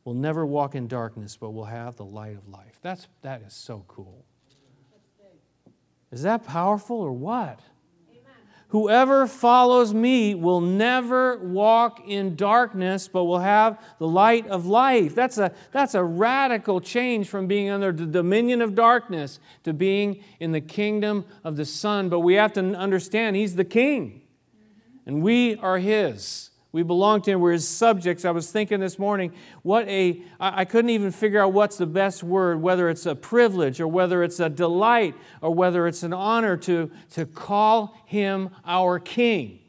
will 0.05 0.15
never 0.15 0.45
walk 0.45 0.73
in 0.73 0.87
darkness, 0.87 1.37
but 1.37 1.51
will 1.51 1.65
have 1.65 1.97
the 1.97 2.05
light 2.05 2.35
of 2.35 2.47
life. 2.47 2.79
That's, 2.81 3.07
that 3.21 3.43
is 3.43 3.53
so 3.53 3.85
cool. 3.87 4.25
Is 6.11 6.23
that 6.23 6.45
powerful 6.47 6.97
or 6.97 7.11
what? 7.11 7.59
Whoever 8.69 9.25
follows 9.25 9.95
me 9.95 10.35
will 10.35 10.61
never 10.61 11.37
walk 11.39 12.07
in 12.07 12.35
darkness, 12.35 13.07
but 13.07 13.23
will 13.23 13.39
have 13.39 13.79
the 13.97 14.07
light 14.07 14.45
of 14.45 14.67
life. 14.67 15.15
That's 15.15 15.39
a, 15.39 15.51
that's 15.71 15.95
a 15.95 16.03
radical 16.03 16.79
change 16.79 17.29
from 17.29 17.47
being 17.47 17.71
under 17.71 17.91
the 17.91 18.05
dominion 18.05 18.61
of 18.61 18.75
darkness 18.75 19.39
to 19.63 19.73
being 19.73 20.23
in 20.39 20.51
the 20.51 20.61
kingdom 20.61 21.25
of 21.43 21.55
the 21.55 21.65
Son. 21.65 22.09
But 22.09 22.19
we 22.19 22.35
have 22.35 22.53
to 22.53 22.61
understand 22.75 23.35
He's 23.35 23.55
the 23.55 23.65
King, 23.65 24.21
and 25.07 25.23
we 25.23 25.55
are 25.55 25.79
His. 25.79 26.48
We 26.71 26.83
belong 26.83 27.23
to 27.23 27.31
him. 27.31 27.39
We're 27.39 27.53
his 27.53 27.67
subjects. 27.67 28.25
I 28.25 28.31
was 28.31 28.51
thinking 28.51 28.79
this 28.79 28.99
morning, 28.99 29.33
what 29.63 29.87
a, 29.87 30.21
I 30.39 30.65
couldn't 30.65 30.91
even 30.91 31.11
figure 31.11 31.41
out 31.41 31.51
what's 31.51 31.77
the 31.77 31.87
best 31.87 32.21
word, 32.21 32.61
whether 32.61 32.89
it's 32.89 33.07
a 33.07 33.15
privilege 33.15 33.81
or 33.81 33.87
whether 33.87 34.23
it's 34.23 34.39
a 34.39 34.49
delight 34.49 35.15
or 35.41 35.51
whether 35.51 35.87
it's 35.87 36.03
an 36.03 36.13
honor 36.13 36.57
to, 36.57 36.91
to 37.11 37.25
call 37.25 37.97
him 38.05 38.51
our 38.65 38.99
king. 38.99 39.61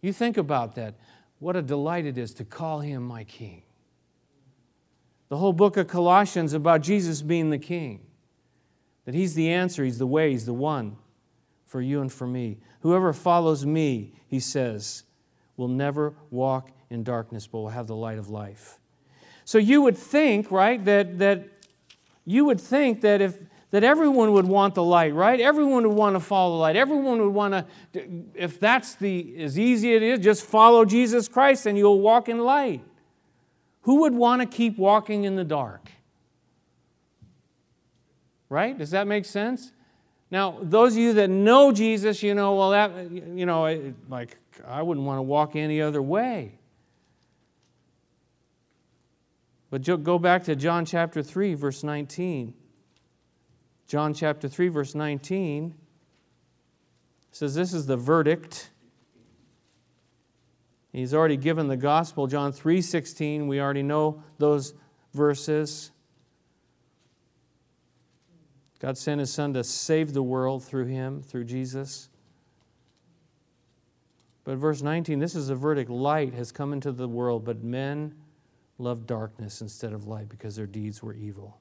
You 0.00 0.12
think 0.12 0.36
about 0.36 0.74
that. 0.74 0.96
What 1.38 1.54
a 1.54 1.62
delight 1.62 2.04
it 2.04 2.18
is 2.18 2.34
to 2.34 2.44
call 2.44 2.80
him 2.80 3.04
my 3.04 3.22
king. 3.22 3.62
The 5.28 5.36
whole 5.36 5.52
book 5.52 5.76
of 5.76 5.86
Colossians 5.86 6.52
about 6.52 6.82
Jesus 6.82 7.22
being 7.22 7.50
the 7.50 7.58
king, 7.58 8.00
that 9.04 9.14
he's 9.14 9.34
the 9.34 9.50
answer, 9.50 9.84
he's 9.84 9.98
the 9.98 10.06
way, 10.06 10.32
he's 10.32 10.46
the 10.46 10.52
one 10.52 10.96
for 11.72 11.80
you 11.80 12.02
and 12.02 12.12
for 12.12 12.26
me. 12.26 12.58
Whoever 12.80 13.14
follows 13.14 13.64
me, 13.64 14.12
he 14.28 14.40
says, 14.40 15.04
will 15.56 15.68
never 15.68 16.12
walk 16.30 16.70
in 16.90 17.02
darkness, 17.02 17.46
but 17.46 17.60
will 17.60 17.70
have 17.70 17.86
the 17.86 17.96
light 17.96 18.18
of 18.18 18.28
life. 18.28 18.78
So 19.46 19.56
you 19.56 19.80
would 19.80 19.96
think, 19.96 20.50
right, 20.50 20.84
that, 20.84 21.18
that 21.18 21.48
you 22.26 22.44
would 22.44 22.60
think 22.60 23.00
that 23.00 23.22
if 23.22 23.38
that 23.70 23.84
everyone 23.84 24.32
would 24.34 24.44
want 24.44 24.74
the 24.74 24.82
light, 24.82 25.14
right? 25.14 25.40
Everyone 25.40 25.88
would 25.88 25.96
want 25.96 26.14
to 26.14 26.20
follow 26.20 26.56
the 26.56 26.60
light. 26.60 26.76
Everyone 26.76 27.18
would 27.22 27.32
want 27.32 27.66
to, 27.94 28.04
if 28.34 28.60
that's 28.60 28.96
the 28.96 29.34
as 29.38 29.58
easy 29.58 29.94
it 29.94 30.02
is, 30.02 30.18
just 30.18 30.44
follow 30.44 30.84
Jesus 30.84 31.26
Christ 31.26 31.64
and 31.64 31.78
you'll 31.78 32.00
walk 32.00 32.28
in 32.28 32.38
light. 32.38 32.82
Who 33.82 34.02
would 34.02 34.12
want 34.12 34.42
to 34.42 34.46
keep 34.46 34.76
walking 34.76 35.24
in 35.24 35.36
the 35.36 35.44
dark? 35.44 35.90
Right? 38.50 38.76
Does 38.76 38.90
that 38.90 39.06
make 39.06 39.24
sense? 39.24 39.72
Now, 40.32 40.56
those 40.62 40.94
of 40.94 40.98
you 40.98 41.12
that 41.12 41.28
know 41.28 41.72
Jesus, 41.72 42.22
you 42.22 42.34
know, 42.34 42.54
well, 42.54 42.70
that, 42.70 43.10
you 43.10 43.44
know, 43.44 43.92
like, 44.08 44.38
I 44.66 44.80
wouldn't 44.80 45.04
want 45.04 45.18
to 45.18 45.22
walk 45.22 45.56
any 45.56 45.82
other 45.82 46.00
way. 46.00 46.58
But 49.68 49.82
go 50.02 50.18
back 50.18 50.44
to 50.44 50.56
John 50.56 50.86
chapter 50.86 51.22
3, 51.22 51.52
verse 51.52 51.84
19. 51.84 52.54
John 53.86 54.14
chapter 54.14 54.48
3, 54.48 54.68
verse 54.68 54.94
19 54.94 55.74
says, 57.30 57.54
This 57.54 57.74
is 57.74 57.84
the 57.84 57.98
verdict. 57.98 58.70
He's 60.94 61.12
already 61.12 61.36
given 61.36 61.68
the 61.68 61.76
gospel, 61.76 62.26
John 62.26 62.52
3:16. 62.52 63.48
We 63.48 63.60
already 63.60 63.82
know 63.82 64.22
those 64.38 64.74
verses. 65.14 65.90
God 68.82 68.98
sent 68.98 69.20
his 69.20 69.32
son 69.32 69.54
to 69.54 69.62
save 69.62 70.12
the 70.12 70.24
world 70.24 70.64
through 70.64 70.86
him, 70.86 71.22
through 71.22 71.44
Jesus. 71.44 72.08
But 74.42 74.56
verse 74.56 74.82
19, 74.82 75.20
this 75.20 75.36
is 75.36 75.50
a 75.50 75.54
verdict. 75.54 75.88
Light 75.88 76.34
has 76.34 76.50
come 76.50 76.72
into 76.72 76.90
the 76.90 77.06
world, 77.06 77.44
but 77.44 77.62
men 77.62 78.12
love 78.78 79.06
darkness 79.06 79.60
instead 79.60 79.92
of 79.92 80.08
light 80.08 80.28
because 80.28 80.56
their 80.56 80.66
deeds 80.66 81.00
were 81.00 81.14
evil. 81.14 81.60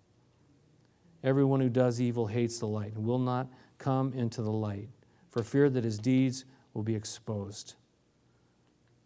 Everyone 1.24 1.60
who 1.60 1.70
does 1.70 2.02
evil 2.02 2.26
hates 2.26 2.58
the 2.58 2.66
light 2.66 2.96
and 2.96 3.06
will 3.06 3.20
not 3.20 3.48
come 3.78 4.14
into 4.14 4.42
the 4.42 4.52
light 4.52 4.90
for 5.30 5.44
fear 5.44 5.70
that 5.70 5.84
his 5.84 6.00
deeds 6.00 6.46
will 6.74 6.82
be 6.82 6.96
exposed. 6.96 7.76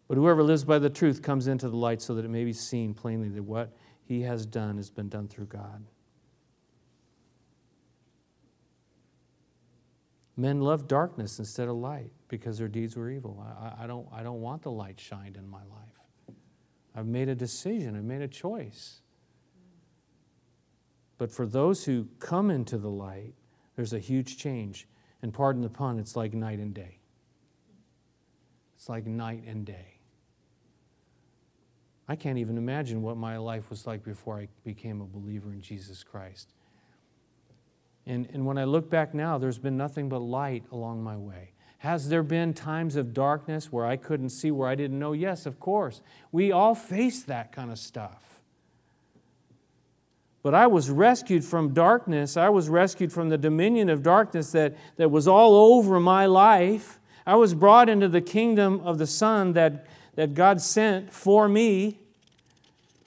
But 0.08 0.16
whoever 0.16 0.42
lives 0.42 0.64
by 0.64 0.78
the 0.78 0.88
truth 0.88 1.20
comes 1.20 1.48
into 1.48 1.68
the 1.68 1.76
light 1.76 2.00
so 2.00 2.14
that 2.14 2.24
it 2.24 2.30
may 2.30 2.44
be 2.44 2.54
seen 2.54 2.94
plainly 2.94 3.28
that 3.28 3.42
what 3.42 3.76
he 4.06 4.22
has 4.22 4.46
done 4.46 4.78
has 4.78 4.88
been 4.88 5.10
done 5.10 5.28
through 5.28 5.46
God. 5.46 5.84
Men 10.36 10.60
love 10.60 10.86
darkness 10.86 11.38
instead 11.38 11.68
of 11.68 11.76
light 11.76 12.10
because 12.28 12.58
their 12.58 12.68
deeds 12.68 12.96
were 12.96 13.10
evil. 13.10 13.42
I, 13.60 13.84
I, 13.84 13.86
don't, 13.86 14.06
I 14.12 14.22
don't 14.22 14.40
want 14.40 14.62
the 14.62 14.70
light 14.70 15.00
shined 15.00 15.36
in 15.36 15.48
my 15.48 15.62
life. 15.62 16.36
I've 16.94 17.06
made 17.06 17.28
a 17.28 17.34
decision, 17.34 17.96
I've 17.96 18.04
made 18.04 18.22
a 18.22 18.28
choice. 18.28 19.00
But 21.18 21.30
for 21.30 21.46
those 21.46 21.84
who 21.84 22.08
come 22.18 22.50
into 22.50 22.76
the 22.76 22.90
light, 22.90 23.32
there's 23.74 23.92
a 23.92 23.98
huge 23.98 24.36
change. 24.36 24.86
And 25.22 25.32
pardon 25.32 25.62
the 25.62 25.70
pun, 25.70 25.98
it's 25.98 26.16
like 26.16 26.34
night 26.34 26.58
and 26.58 26.74
day. 26.74 26.98
It's 28.76 28.88
like 28.88 29.06
night 29.06 29.44
and 29.46 29.64
day. 29.64 29.98
I 32.08 32.16
can't 32.16 32.38
even 32.38 32.56
imagine 32.56 33.02
what 33.02 33.16
my 33.16 33.36
life 33.38 33.68
was 33.70 33.86
like 33.86 34.04
before 34.04 34.38
I 34.38 34.48
became 34.64 35.00
a 35.00 35.06
believer 35.06 35.52
in 35.52 35.60
Jesus 35.60 36.04
Christ. 36.04 36.52
And, 38.06 38.28
and 38.32 38.46
when 38.46 38.56
I 38.56 38.64
look 38.64 38.88
back 38.88 39.14
now, 39.14 39.38
there's 39.38 39.58
been 39.58 39.76
nothing 39.76 40.08
but 40.08 40.20
light 40.20 40.64
along 40.70 41.02
my 41.02 41.16
way. 41.16 41.50
Has 41.78 42.08
there 42.08 42.22
been 42.22 42.54
times 42.54 42.96
of 42.96 43.12
darkness 43.12 43.70
where 43.70 43.84
I 43.84 43.96
couldn't 43.96 44.30
see, 44.30 44.50
where 44.50 44.68
I 44.68 44.74
didn't 44.74 44.98
know? 44.98 45.12
Yes, 45.12 45.44
of 45.44 45.60
course. 45.60 46.00
We 46.32 46.52
all 46.52 46.74
face 46.74 47.22
that 47.24 47.52
kind 47.52 47.70
of 47.70 47.78
stuff. 47.78 48.40
But 50.42 50.54
I 50.54 50.68
was 50.68 50.90
rescued 50.90 51.44
from 51.44 51.74
darkness. 51.74 52.36
I 52.36 52.48
was 52.50 52.68
rescued 52.68 53.12
from 53.12 53.28
the 53.28 53.38
dominion 53.38 53.90
of 53.90 54.02
darkness 54.02 54.52
that, 54.52 54.76
that 54.96 55.10
was 55.10 55.26
all 55.26 55.74
over 55.74 55.98
my 55.98 56.26
life. 56.26 57.00
I 57.26 57.34
was 57.34 57.52
brought 57.52 57.88
into 57.88 58.08
the 58.08 58.20
kingdom 58.20 58.80
of 58.84 58.98
the 58.98 59.08
Son 59.08 59.54
that, 59.54 59.86
that 60.14 60.34
God 60.34 60.60
sent 60.60 61.12
for 61.12 61.48
me, 61.48 61.98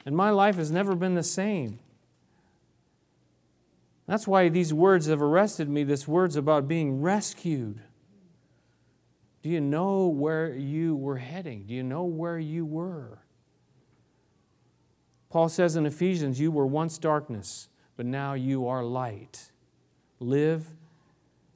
and 0.05 0.15
my 0.15 0.29
life 0.31 0.57
has 0.57 0.69
never 0.69 0.95
been 0.95 1.15
the 1.15 1.23
same. 1.23 1.79
That's 4.09 4.27
why 4.27 4.49
these 4.49 4.73
words 4.73 5.05
have 5.05 5.21
arrested 5.21 5.69
me 5.69 5.83
this 5.83 6.07
words 6.07 6.35
about 6.35 6.67
being 6.67 6.99
rescued. 6.99 7.79
Do 9.43 9.49
you 9.49 9.61
know 9.61 10.07
where 10.07 10.51
you 10.51 10.95
were 10.95 11.17
heading? 11.17 11.65
Do 11.67 11.75
you 11.75 11.83
know 11.83 12.05
where 12.05 12.39
you 12.39 12.65
were? 12.65 13.19
Paul 15.29 15.47
says 15.47 15.75
in 15.75 15.85
Ephesians, 15.85 16.39
You 16.39 16.49
were 16.49 16.65
once 16.65 16.97
darkness, 16.97 17.69
but 17.97 18.07
now 18.07 18.33
you 18.33 18.67
are 18.67 18.83
light. 18.83 19.51
Live, 20.19 20.65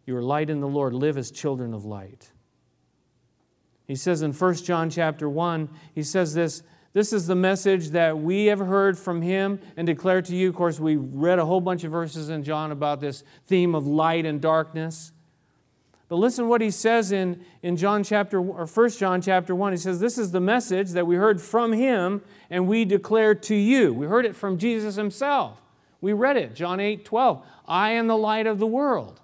you 0.05 0.15
are 0.15 0.21
light 0.21 0.51
in 0.51 0.59
the 0.59 0.67
Lord. 0.67 0.93
Live 0.93 1.17
as 1.17 1.31
children 1.31 1.73
of 1.73 1.85
light. 1.85 2.29
He 3.87 3.95
says 3.95 4.21
in 4.21 4.31
1 4.31 4.53
John 4.57 4.91
chapter 4.91 5.27
1, 5.27 5.69
he 5.95 6.03
says 6.03 6.35
this 6.35 6.61
this 6.93 7.11
is 7.11 7.25
the 7.25 7.35
message 7.35 7.89
that 7.89 8.19
we 8.19 8.45
have 8.45 8.59
heard 8.59 8.99
from 8.99 9.23
him 9.23 9.59
and 9.75 9.87
declared 9.87 10.25
to 10.25 10.35
you. 10.35 10.49
Of 10.49 10.55
course, 10.55 10.79
we 10.79 10.95
read 10.95 11.39
a 11.39 11.45
whole 11.45 11.59
bunch 11.59 11.83
of 11.83 11.91
verses 11.91 12.29
in 12.29 12.43
John 12.43 12.71
about 12.71 13.01
this 13.01 13.23
theme 13.47 13.73
of 13.73 13.87
light 13.87 14.27
and 14.27 14.39
darkness. 14.39 15.11
But 16.07 16.17
listen 16.17 16.47
what 16.47 16.61
he 16.61 16.69
says 16.69 17.11
in, 17.11 17.43
in 17.63 17.77
John 17.77 18.03
chapter 18.03 18.37
or 18.39 18.67
1 18.67 18.89
John 18.91 19.23
chapter 19.23 19.55
1. 19.55 19.73
He 19.73 19.77
says, 19.77 19.99
This 19.99 20.19
is 20.19 20.29
the 20.29 20.39
message 20.39 20.91
that 20.91 21.07
we 21.07 21.15
heard 21.15 21.41
from 21.41 21.73
him 21.73 22.21
and 22.51 22.67
we 22.67 22.85
declare 22.85 23.33
to 23.33 23.55
you. 23.55 23.91
We 23.91 24.05
heard 24.05 24.27
it 24.27 24.35
from 24.35 24.59
Jesus 24.59 24.95
himself. 24.95 25.63
We 25.99 26.13
read 26.13 26.37
it, 26.37 26.53
John 26.53 26.79
8, 26.79 27.05
12. 27.05 27.43
I 27.67 27.91
am 27.91 28.05
the 28.05 28.17
light 28.17 28.45
of 28.45 28.59
the 28.59 28.67
world. 28.67 29.19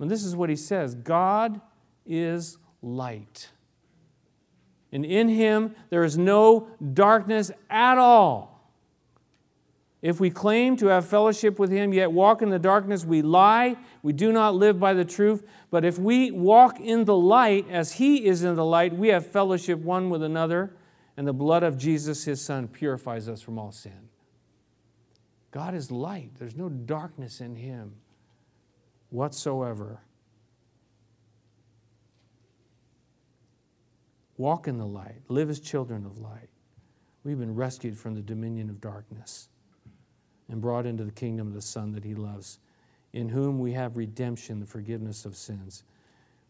And 0.00 0.10
this 0.10 0.24
is 0.24 0.34
what 0.34 0.50
he 0.50 0.56
says 0.56 0.96
God 0.96 1.60
is 2.04 2.58
light 2.82 3.50
and 4.92 5.04
in 5.04 5.28
him 5.28 5.74
there 5.90 6.04
is 6.04 6.18
no 6.18 6.68
darkness 6.92 7.50
at 7.70 7.98
all. 7.98 8.52
If 10.02 10.18
we 10.18 10.30
claim 10.30 10.76
to 10.78 10.88
have 10.88 11.06
fellowship 11.06 11.60
with 11.60 11.70
him, 11.70 11.92
yet 11.92 12.10
walk 12.10 12.42
in 12.42 12.50
the 12.50 12.58
darkness, 12.58 13.04
we 13.04 13.22
lie. 13.22 13.76
We 14.02 14.12
do 14.12 14.32
not 14.32 14.56
live 14.56 14.80
by 14.80 14.94
the 14.94 15.04
truth. 15.04 15.46
But 15.70 15.84
if 15.84 15.96
we 15.96 16.32
walk 16.32 16.80
in 16.80 17.04
the 17.04 17.16
light 17.16 17.70
as 17.70 17.92
he 17.92 18.26
is 18.26 18.42
in 18.42 18.56
the 18.56 18.64
light, 18.64 18.96
we 18.96 19.08
have 19.08 19.24
fellowship 19.24 19.78
one 19.78 20.10
with 20.10 20.24
another, 20.24 20.74
and 21.16 21.26
the 21.26 21.32
blood 21.32 21.62
of 21.62 21.78
Jesus, 21.78 22.24
his 22.24 22.44
son, 22.44 22.66
purifies 22.66 23.28
us 23.28 23.40
from 23.40 23.60
all 23.60 23.70
sin. 23.70 24.08
God 25.52 25.72
is 25.72 25.92
light, 25.92 26.30
there's 26.38 26.56
no 26.56 26.68
darkness 26.68 27.40
in 27.40 27.54
him 27.54 27.94
whatsoever. 29.10 30.00
Walk 34.42 34.66
in 34.66 34.76
the 34.76 34.84
light. 34.84 35.22
Live 35.28 35.50
as 35.50 35.60
children 35.60 36.04
of 36.04 36.18
light. 36.18 36.48
We've 37.22 37.38
been 37.38 37.54
rescued 37.54 37.96
from 37.96 38.16
the 38.16 38.22
dominion 38.22 38.70
of 38.70 38.80
darkness 38.80 39.46
and 40.48 40.60
brought 40.60 40.84
into 40.84 41.04
the 41.04 41.12
kingdom 41.12 41.46
of 41.46 41.54
the 41.54 41.62
Son 41.62 41.92
that 41.92 42.02
He 42.02 42.16
loves, 42.16 42.58
in 43.12 43.28
whom 43.28 43.60
we 43.60 43.72
have 43.74 43.96
redemption, 43.96 44.58
the 44.58 44.66
forgiveness 44.66 45.24
of 45.24 45.36
sins. 45.36 45.84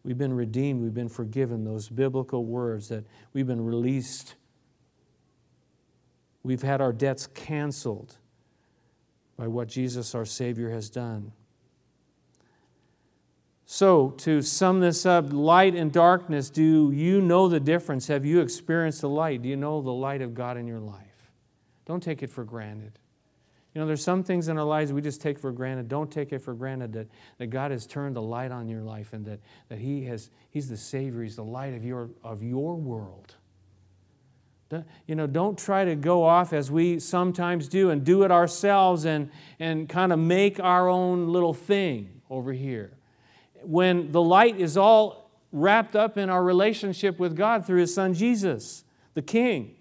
We've 0.03 0.17
been 0.17 0.33
redeemed, 0.33 0.81
we've 0.81 0.95
been 0.95 1.07
forgiven, 1.07 1.65
those 1.65 1.87
biblical 1.87 2.45
words 2.45 2.89
that 2.89 3.05
we've 3.31 3.45
been 3.45 3.63
released. 3.63 4.33
We've 6.41 6.63
had 6.63 6.81
our 6.81 6.93
debts 6.93 7.27
canceled 7.27 8.17
by 9.37 9.47
what 9.47 9.67
Jesus, 9.67 10.15
our 10.15 10.25
Savior, 10.25 10.71
has 10.71 10.89
done. 10.89 11.31
So, 13.65 14.09
to 14.17 14.41
sum 14.41 14.81
this 14.81 15.05
up, 15.05 15.31
light 15.31 15.73
and 15.73 15.91
darkness, 15.91 16.49
do 16.49 16.91
you 16.91 17.21
know 17.21 17.47
the 17.47 17.59
difference? 17.59 18.07
Have 18.07 18.25
you 18.25 18.41
experienced 18.41 19.01
the 19.01 19.09
light? 19.09 19.41
Do 19.41 19.49
you 19.49 19.55
know 19.55 19.81
the 19.81 19.93
light 19.93 20.21
of 20.21 20.33
God 20.33 20.57
in 20.57 20.67
your 20.67 20.81
life? 20.81 21.31
Don't 21.85 22.03
take 22.03 22.23
it 22.23 22.29
for 22.29 22.43
granted. 22.43 22.99
You 23.73 23.81
know, 23.81 23.87
there's 23.87 24.03
some 24.03 24.23
things 24.23 24.49
in 24.49 24.57
our 24.57 24.65
lives 24.65 24.93
we 24.93 25.01
just 25.01 25.21
take 25.21 25.39
for 25.39 25.51
granted. 25.51 25.87
Don't 25.87 26.11
take 26.11 26.31
it 26.31 26.39
for 26.39 26.53
granted 26.53 26.93
that, 26.93 27.07
that 27.39 27.47
God 27.47 27.71
has 27.71 27.87
turned 27.87 28.15
the 28.15 28.21
light 28.21 28.51
on 28.51 28.67
your 28.67 28.81
life 28.81 29.13
and 29.13 29.25
that, 29.25 29.39
that 29.69 29.79
he 29.79 30.05
has, 30.05 30.29
He's 30.51 30.69
the 30.69 30.77
Savior, 30.77 31.23
He's 31.23 31.37
the 31.37 31.43
light 31.43 31.73
of 31.73 31.83
your, 31.83 32.09
of 32.23 32.43
your 32.43 32.75
world. 32.75 33.35
You 35.05 35.13
know, 35.13 35.27
don't 35.27 35.57
try 35.57 35.85
to 35.85 35.95
go 35.95 36.23
off 36.23 36.51
as 36.51 36.71
we 36.71 36.99
sometimes 36.99 37.67
do 37.67 37.91
and 37.91 38.03
do 38.03 38.23
it 38.23 38.31
ourselves 38.31 39.05
and, 39.05 39.29
and 39.59 39.87
kind 39.87 40.11
of 40.11 40.17
make 40.17 40.59
our 40.59 40.89
own 40.89 41.27
little 41.27 41.53
thing 41.53 42.21
over 42.27 42.51
here 42.51 42.97
when 43.65 44.11
the 44.11 44.21
light 44.21 44.59
is 44.59 44.77
all 44.77 45.31
wrapped 45.51 45.95
up 45.95 46.17
in 46.17 46.29
our 46.29 46.43
relationship 46.43 47.19
with 47.19 47.35
God 47.35 47.65
through 47.65 47.79
His 47.81 47.93
Son 47.93 48.13
Jesus, 48.13 48.83
the 49.13 49.21
King. 49.21 49.75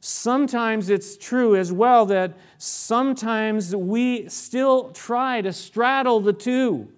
Sometimes 0.00 0.90
it's 0.90 1.16
true 1.16 1.56
as 1.56 1.72
well 1.72 2.06
that 2.06 2.36
sometimes 2.58 3.74
we 3.74 4.28
still 4.28 4.90
try 4.90 5.40
to 5.40 5.52
straddle 5.52 6.20
the 6.20 6.32
two. 6.32 6.88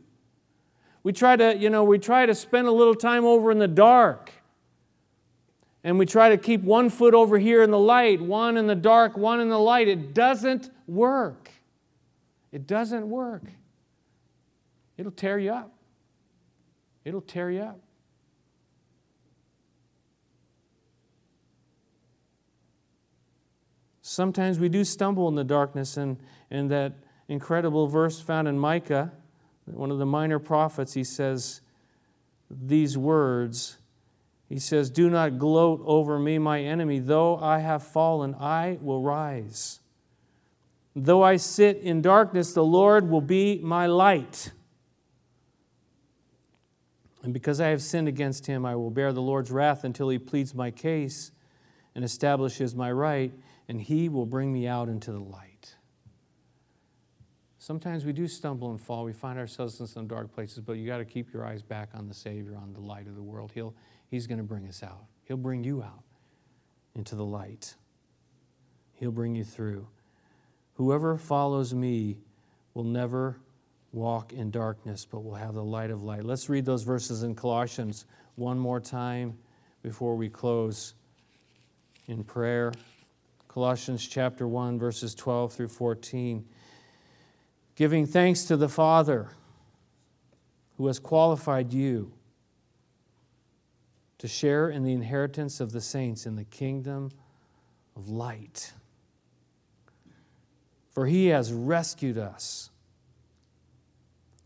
We 1.03 1.13
try 1.13 1.37
to, 1.37 1.57
you 1.57 1.71
know, 1.71 1.83
we 1.85 1.99
try 1.99 2.27
to 2.27 2.35
spend 2.35 2.67
a 2.67 2.73
little 2.73 2.95
time 2.95 3.25
over 3.25 3.51
in 3.51 3.59
the 3.59 3.69
dark. 3.69 4.33
And 5.83 5.99
we 5.99 6.05
try 6.05 6.29
to 6.29 6.37
keep 6.37 6.61
one 6.61 6.91
foot 6.91 7.15
over 7.15 7.39
here 7.39 7.63
in 7.63 7.71
the 7.71 7.79
light, 7.79 8.21
one 8.21 8.59
in 8.59 8.67
the 8.67 8.75
dark, 8.75 9.17
one 9.17 9.41
in 9.41 9.49
the 9.49 9.59
light. 9.59 9.89
It 9.89 10.13
doesn't 10.13 10.69
work. 10.87 11.51
It 12.53 12.67
doesn't 12.67 13.09
work. 13.09 13.45
It'll 15.01 15.11
tear 15.11 15.39
you 15.39 15.51
up. 15.53 15.73
It'll 17.07 17.23
tear 17.23 17.51
you 17.51 17.63
up. 17.63 17.81
Sometimes 24.03 24.59
we 24.59 24.69
do 24.69 24.85
stumble 24.85 25.27
in 25.29 25.37
the 25.37 25.43
darkness, 25.43 25.97
and, 25.97 26.19
and 26.51 26.71
that 26.71 26.93
incredible 27.29 27.87
verse 27.87 28.21
found 28.21 28.47
in 28.47 28.59
Micah, 28.59 29.11
one 29.65 29.91
of 29.91 29.97
the 29.97 30.05
minor 30.05 30.39
prophets, 30.39 30.93
he 30.93 31.05
says 31.05 31.63
these 32.51 32.99
words. 32.99 33.79
He 34.51 34.59
says, 34.59 34.91
Do 34.91 35.09
not 35.09 35.39
gloat 35.39 35.81
over 35.87 36.19
me, 36.19 36.37
my 36.37 36.61
enemy. 36.61 36.99
Though 36.99 37.39
I 37.39 37.61
have 37.61 37.83
fallen, 37.83 38.35
I 38.35 38.77
will 38.83 39.01
rise. 39.01 39.81
Though 40.95 41.23
I 41.23 41.37
sit 41.37 41.79
in 41.79 42.03
darkness, 42.03 42.53
the 42.53 42.63
Lord 42.63 43.09
will 43.09 43.23
be 43.23 43.61
my 43.63 43.87
light. 43.87 44.53
And 47.23 47.35
because 47.35 47.61
I 47.61 47.69
have 47.69 47.83
sinned 47.83 48.09
against 48.09 48.47
him, 48.47 48.65
I 48.65 48.77
will 48.77 48.91
bear 48.91 49.13
the 49.13 49.23
Lord's 49.23 49.51
wrath 49.51 49.85
until 49.85 50.09
he 50.09 50.19
pleads 50.19 50.55
my 50.55 50.71
case 50.71 51.33
and 51.95 52.05
establishes 52.05 52.75
my 52.75 52.91
right, 52.91 53.33
and 53.69 53.81
he 53.81 54.09
will 54.09 54.27
bring 54.27 54.53
me 54.53 54.67
out 54.67 54.89
into 54.89 55.13
the 55.13 55.21
light. 55.21 55.75
Sometimes 57.59 58.07
we 58.07 58.15
do 58.15 58.27
stumble 58.27 58.71
and 58.71 58.81
fall. 58.81 59.05
We 59.05 59.13
find 59.13 59.39
ourselves 59.39 59.79
in 59.81 59.87
some 59.87 60.07
dark 60.07 60.33
places, 60.33 60.61
but 60.61 60.75
you 60.75 60.87
got 60.87 60.99
to 60.99 61.05
keep 61.05 61.33
your 61.33 61.45
eyes 61.45 61.63
back 61.63 61.91
on 61.95 62.09
the 62.09 62.15
Savior, 62.15 62.57
on 62.57 62.73
the 62.73 62.81
light 62.81 63.07
of 63.07 63.17
the 63.17 63.23
world. 63.23 63.53
He'll, 63.53 63.75
he's 64.11 64.27
going 64.27 64.39
to 64.39 64.45
bring 64.45 64.67
us 64.67 64.83
out. 64.83 65.05
He'll 65.25 65.37
bring 65.37 65.63
you 65.63 65.83
out 65.83 66.03
into 66.95 67.17
the 67.17 67.25
light. 67.25 67.75
He'll 68.95 69.13
bring 69.13 69.35
you 69.35 69.45
through. 69.45 69.87
Whoever 70.75 71.19
follows 71.19 71.75
me 71.75 72.17
will 72.73 72.85
never 72.85 73.37
walk 73.93 74.33
in 74.33 74.51
darkness, 74.51 75.05
but 75.05 75.25
will 75.25 75.35
have 75.35 75.55
the 75.55 75.65
light 75.65 75.91
of 75.91 76.03
light. 76.03 76.25
Let's 76.25 76.49
read 76.49 76.65
those 76.65 76.83
verses 76.83 77.23
in 77.23 77.35
Colossians 77.35 78.07
one 78.37 78.59
more 78.59 78.81
time 78.81 79.37
before 79.83 80.17
we 80.17 80.29
close 80.29 80.95
in 82.07 82.25
prayer. 82.25 82.73
Colossians 83.49 84.07
chapter 84.07 84.47
1, 84.47 84.79
verses 84.79 85.15
12 85.15 85.53
through 85.53 85.69
14. 85.69 86.45
Giving 87.75 88.07
thanks 88.07 88.45
to 88.45 88.57
the 88.57 88.69
Father 88.69 89.29
who 90.77 90.87
has 90.87 90.99
qualified 90.99 91.73
you 91.73 92.13
to 94.19 94.29
share 94.29 94.71
in 94.71 94.83
the 94.85 94.93
inheritance 94.93 95.61
of 95.61 95.73
the 95.73 95.81
saints 95.81 96.27
in 96.27 96.37
the 96.37 96.45
kingdom 96.45 97.11
of 97.97 98.09
light. 98.09 98.73
For 100.91 101.07
he 101.07 101.27
has 101.27 101.53
rescued 101.53 102.19
us 102.19 102.71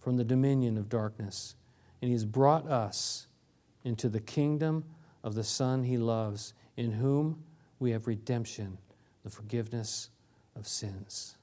from 0.04 0.18
the 0.18 0.24
dominion 0.24 0.76
of 0.76 0.90
darkness, 0.90 1.56
and 2.02 2.10
he 2.10 2.12
has 2.12 2.26
brought 2.26 2.68
us 2.68 3.26
into 3.84 4.06
the 4.10 4.20
kingdom 4.20 4.84
of 5.22 5.34
the 5.34 5.42
Son 5.42 5.82
he 5.82 5.96
loves, 5.96 6.52
in 6.76 6.92
whom 6.92 7.42
we 7.78 7.90
have 7.90 8.06
redemption, 8.06 8.76
the 9.24 9.30
forgiveness 9.30 10.10
of 10.54 10.68
sins. 10.68 11.36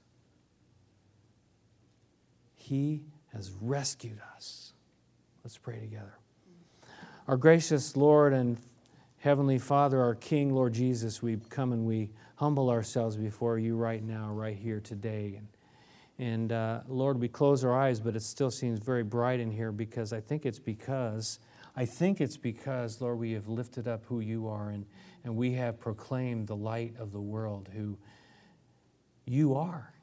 He 2.54 3.02
has 3.34 3.52
rescued 3.60 4.20
us. 4.36 4.74
Let's 5.44 5.58
pray 5.58 5.80
together. 5.80 6.14
Our 7.28 7.38
gracious 7.38 7.98
Lord 7.98 8.32
and 8.32 8.60
Heavenly 9.18 9.58
Father, 9.58 10.00
our 10.00 10.14
King, 10.14 10.54
Lord 10.54 10.74
Jesus, 10.74 11.20
we 11.24 11.38
come 11.50 11.74
and 11.74 11.88
we 11.88 12.12
humble 12.36 12.70
ourselves 12.70 13.16
before 13.16 13.58
you 13.58 13.76
right 13.76 14.04
now, 14.04 14.30
right 14.32 14.56
here 14.56 14.80
today. 14.80 15.42
And 16.22 16.52
uh, 16.52 16.82
Lord, 16.88 17.20
we 17.20 17.28
close 17.28 17.66
our 17.66 17.76
eyes, 17.76 18.00
but 18.00 18.16
it 18.16 18.22
still 18.22 18.52
seems 18.52 18.80
very 18.86 19.02
bright 19.02 19.40
in 19.40 19.50
here 19.50 19.72
because 19.72 20.14
I 20.14 20.20
think 20.20 20.46
it's 20.46 20.60
because, 20.60 21.40
I 21.76 21.88
think 21.98 22.22
it's 22.22 22.38
because, 22.38 23.02
Lord, 23.02 23.18
we 23.18 23.32
have 23.32 23.48
lifted 23.48 23.88
up 23.88 24.06
who 24.06 24.20
you 24.20 24.48
are 24.48 24.70
and, 24.70 24.86
and 25.24 25.36
we 25.36 25.54
have 25.54 25.80
proclaimed 25.80 26.46
the 26.46 26.56
light 26.56 26.94
of 27.00 27.12
the 27.12 27.20
world, 27.20 27.70
who 27.74 27.98
you 29.26 29.56
are 29.56 29.96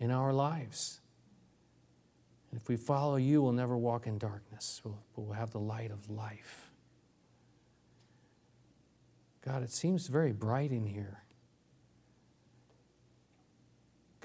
in 0.00 0.10
our 0.10 0.34
lives. 0.34 1.00
And 2.50 2.60
if 2.60 2.68
we 2.68 2.76
follow 2.76 3.16
you, 3.16 3.40
we'll 3.40 3.52
never 3.52 3.78
walk 3.78 4.06
in 4.06 4.18
darkness, 4.18 4.82
we'll, 4.84 5.02
we'll 5.16 5.32
have 5.32 5.50
the 5.50 5.60
light 5.60 5.92
of 5.92 6.10
life. 6.10 6.70
God, 9.42 9.62
it 9.62 9.72
seems 9.72 10.08
very 10.08 10.32
bright 10.32 10.72
in 10.72 10.84
here. 10.84 11.21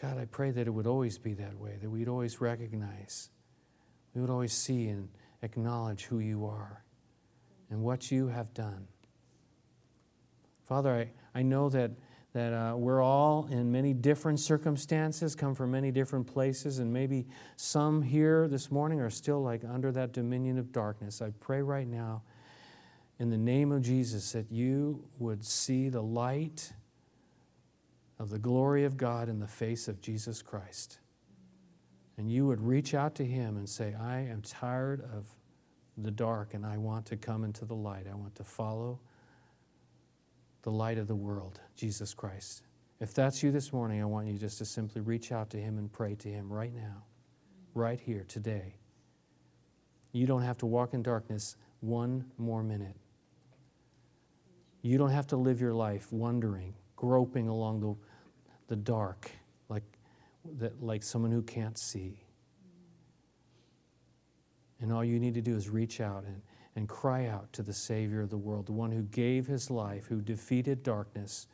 God, 0.01 0.19
I 0.19 0.25
pray 0.25 0.51
that 0.51 0.67
it 0.67 0.69
would 0.69 0.85
always 0.85 1.17
be 1.17 1.33
that 1.33 1.57
way, 1.57 1.77
that 1.81 1.89
we'd 1.89 2.07
always 2.07 2.39
recognize, 2.39 3.29
we 4.13 4.21
would 4.21 4.29
always 4.29 4.53
see 4.53 4.87
and 4.89 5.09
acknowledge 5.41 6.03
who 6.03 6.19
you 6.19 6.45
are 6.45 6.83
and 7.69 7.81
what 7.81 8.11
you 8.11 8.27
have 8.27 8.53
done. 8.53 8.87
Father, 10.65 10.93
I, 11.35 11.39
I 11.39 11.41
know 11.41 11.69
that, 11.69 11.91
that 12.33 12.53
uh, 12.53 12.75
we're 12.77 13.01
all 13.01 13.47
in 13.49 13.71
many 13.71 13.93
different 13.93 14.39
circumstances, 14.39 15.33
come 15.33 15.55
from 15.55 15.71
many 15.71 15.91
different 15.91 16.27
places, 16.27 16.77
and 16.77 16.93
maybe 16.93 17.25
some 17.55 18.01
here 18.01 18.47
this 18.47 18.69
morning 18.69 19.01
are 19.01 19.09
still 19.09 19.41
like 19.41 19.63
under 19.63 19.91
that 19.93 20.13
dominion 20.13 20.59
of 20.59 20.71
darkness. 20.71 21.21
I 21.21 21.31
pray 21.39 21.61
right 21.61 21.87
now 21.87 22.21
in 23.17 23.31
the 23.31 23.37
name 23.37 23.71
of 23.71 23.81
Jesus 23.81 24.31
that 24.33 24.51
you 24.51 25.03
would 25.17 25.43
see 25.43 25.89
the 25.89 26.01
light 26.01 26.71
of 28.19 28.29
the 28.29 28.39
glory 28.39 28.83
of 28.83 28.97
God 28.97 29.29
in 29.29 29.39
the 29.39 29.47
face 29.47 29.87
of 29.87 30.01
Jesus 30.01 30.41
Christ. 30.41 30.99
And 32.17 32.31
you 32.31 32.47
would 32.47 32.61
reach 32.61 32.93
out 32.93 33.15
to 33.15 33.25
him 33.25 33.57
and 33.57 33.69
say, 33.69 33.93
I 33.93 34.21
am 34.21 34.41
tired 34.41 35.01
of 35.13 35.27
the 35.97 36.11
dark 36.11 36.53
and 36.53 36.65
I 36.65 36.77
want 36.77 37.05
to 37.07 37.17
come 37.17 37.43
into 37.43 37.65
the 37.65 37.75
light. 37.75 38.07
I 38.11 38.15
want 38.15 38.35
to 38.35 38.43
follow 38.43 38.99
the 40.63 40.71
light 40.71 40.97
of 40.97 41.07
the 41.07 41.15
world, 41.15 41.59
Jesus 41.75 42.13
Christ. 42.13 42.63
If 42.99 43.13
that's 43.13 43.43
you 43.43 43.51
this 43.51 43.71
morning, 43.71 44.01
I 44.01 44.05
want 44.05 44.27
you 44.27 44.37
just 44.37 44.57
to 44.57 44.65
simply 44.65 45.01
reach 45.01 45.31
out 45.31 45.51
to 45.51 45.57
him 45.57 45.77
and 45.77 45.91
pray 45.91 46.15
to 46.15 46.27
him 46.27 46.51
right 46.51 46.73
now, 46.73 47.03
right 47.75 47.99
here, 47.99 48.25
today. 48.27 48.75
You 50.11 50.25
don't 50.25 50.41
have 50.41 50.57
to 50.59 50.65
walk 50.65 50.95
in 50.95 51.03
darkness 51.03 51.55
one 51.81 52.25
more 52.39 52.63
minute. 52.63 52.95
You 54.81 54.97
don't 54.97 55.11
have 55.11 55.27
to 55.27 55.37
live 55.37 55.61
your 55.61 55.73
life 55.73 56.11
wondering, 56.11 56.73
groping 56.95 57.47
along 57.47 57.81
the 57.81 57.95
the 58.67 58.75
dark, 58.75 59.31
like, 59.69 59.83
that, 60.59 60.81
like 60.83 61.03
someone 61.03 61.31
who 61.31 61.41
can't 61.41 61.77
see. 61.77 62.19
And 64.79 64.93
all 64.93 65.03
you 65.03 65.19
need 65.19 65.33
to 65.33 65.41
do 65.41 65.55
is 65.55 65.69
reach 65.69 66.01
out 66.01 66.23
and, 66.23 66.41
and 66.75 66.87
cry 66.87 67.27
out 67.27 67.51
to 67.53 67.63
the 67.63 67.73
Savior 67.73 68.21
of 68.21 68.29
the 68.29 68.37
world, 68.37 68.67
the 68.67 68.73
one 68.73 68.91
who 68.91 69.03
gave 69.03 69.47
his 69.47 69.71
life, 69.71 70.05
who 70.05 70.21
defeated 70.21 70.83
darkness, 70.83 71.47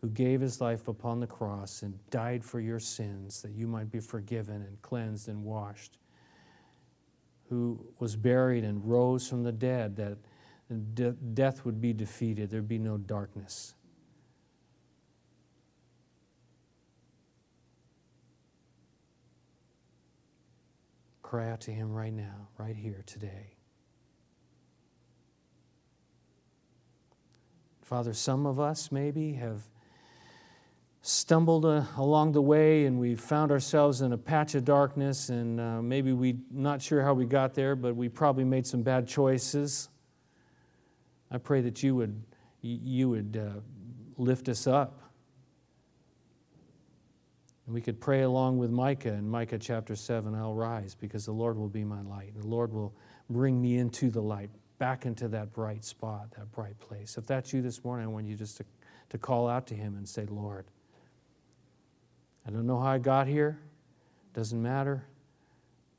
who 0.00 0.08
gave 0.08 0.40
his 0.40 0.60
life 0.60 0.88
upon 0.88 1.20
the 1.20 1.26
cross 1.26 1.82
and 1.82 1.98
died 2.10 2.42
for 2.44 2.60
your 2.60 2.80
sins 2.80 3.42
that 3.42 3.52
you 3.52 3.66
might 3.66 3.90
be 3.90 4.00
forgiven 4.00 4.56
and 4.62 4.80
cleansed 4.82 5.28
and 5.28 5.44
washed, 5.44 5.98
who 7.48 7.78
was 7.98 8.16
buried 8.16 8.64
and 8.64 8.84
rose 8.84 9.28
from 9.28 9.42
the 9.42 9.52
dead 9.52 9.94
that 9.96 10.16
de- 10.94 11.12
death 11.12 11.64
would 11.64 11.80
be 11.80 11.92
defeated, 11.92 12.50
there'd 12.50 12.66
be 12.66 12.78
no 12.78 12.96
darkness. 12.96 13.74
Cry 21.32 21.48
out 21.48 21.62
to 21.62 21.70
Him 21.70 21.90
right 21.90 22.12
now, 22.12 22.46
right 22.58 22.76
here, 22.76 23.02
today. 23.06 23.56
Father, 27.80 28.12
some 28.12 28.44
of 28.44 28.60
us 28.60 28.92
maybe 28.92 29.32
have 29.32 29.62
stumbled 31.00 31.64
uh, 31.64 31.84
along 31.96 32.32
the 32.32 32.42
way 32.42 32.84
and 32.84 33.00
we 33.00 33.14
found 33.14 33.50
ourselves 33.50 34.02
in 34.02 34.12
a 34.12 34.18
patch 34.18 34.54
of 34.54 34.66
darkness 34.66 35.30
and 35.30 35.58
uh, 35.58 35.80
maybe 35.80 36.12
we 36.12 36.36
not 36.50 36.82
sure 36.82 37.02
how 37.02 37.14
we 37.14 37.24
got 37.24 37.54
there 37.54 37.74
but 37.74 37.96
we 37.96 38.10
probably 38.10 38.44
made 38.44 38.66
some 38.66 38.82
bad 38.82 39.08
choices 39.08 39.88
i 41.30 41.38
pray 41.38 41.62
that 41.62 41.82
you 41.82 41.96
would 41.96 42.22
you 42.60 43.08
would 43.08 43.40
uh, 43.42 43.58
lift 44.18 44.50
us 44.50 44.66
up 44.66 45.01
and 47.66 47.74
we 47.74 47.80
could 47.80 48.00
pray 48.00 48.22
along 48.22 48.58
with 48.58 48.70
Micah 48.70 49.12
in 49.12 49.28
Micah 49.28 49.58
chapter 49.58 49.94
7 49.94 50.34
I'll 50.34 50.54
rise 50.54 50.94
because 50.94 51.26
the 51.26 51.32
Lord 51.32 51.56
will 51.56 51.68
be 51.68 51.84
my 51.84 52.02
light. 52.02 52.32
And 52.34 52.42
the 52.42 52.48
Lord 52.48 52.72
will 52.72 52.92
bring 53.30 53.60
me 53.60 53.78
into 53.78 54.10
the 54.10 54.20
light, 54.20 54.50
back 54.78 55.06
into 55.06 55.28
that 55.28 55.52
bright 55.52 55.84
spot, 55.84 56.32
that 56.36 56.50
bright 56.50 56.78
place. 56.80 57.16
If 57.16 57.26
that's 57.26 57.52
you 57.52 57.62
this 57.62 57.84
morning, 57.84 58.06
I 58.06 58.08
want 58.08 58.26
you 58.26 58.34
just 58.34 58.56
to, 58.56 58.64
to 59.10 59.18
call 59.18 59.48
out 59.48 59.68
to 59.68 59.74
Him 59.74 59.96
and 59.96 60.08
say, 60.08 60.26
Lord, 60.26 60.66
I 62.46 62.50
don't 62.50 62.66
know 62.66 62.80
how 62.80 62.90
I 62.90 62.98
got 62.98 63.28
here. 63.28 63.60
Doesn't 64.34 64.60
matter. 64.60 65.04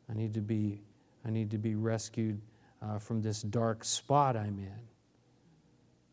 I 0.10 0.14
need 0.14 0.34
to 0.34 0.42
be, 0.42 0.82
I 1.26 1.30
need 1.30 1.52
to 1.52 1.58
be 1.58 1.76
rescued 1.76 2.42
uh, 2.82 3.00
from 3.00 3.22
this 3.22 3.42
dark 3.42 3.86
spot 3.86 4.36
I'm 4.36 4.60
in. 4.60 4.93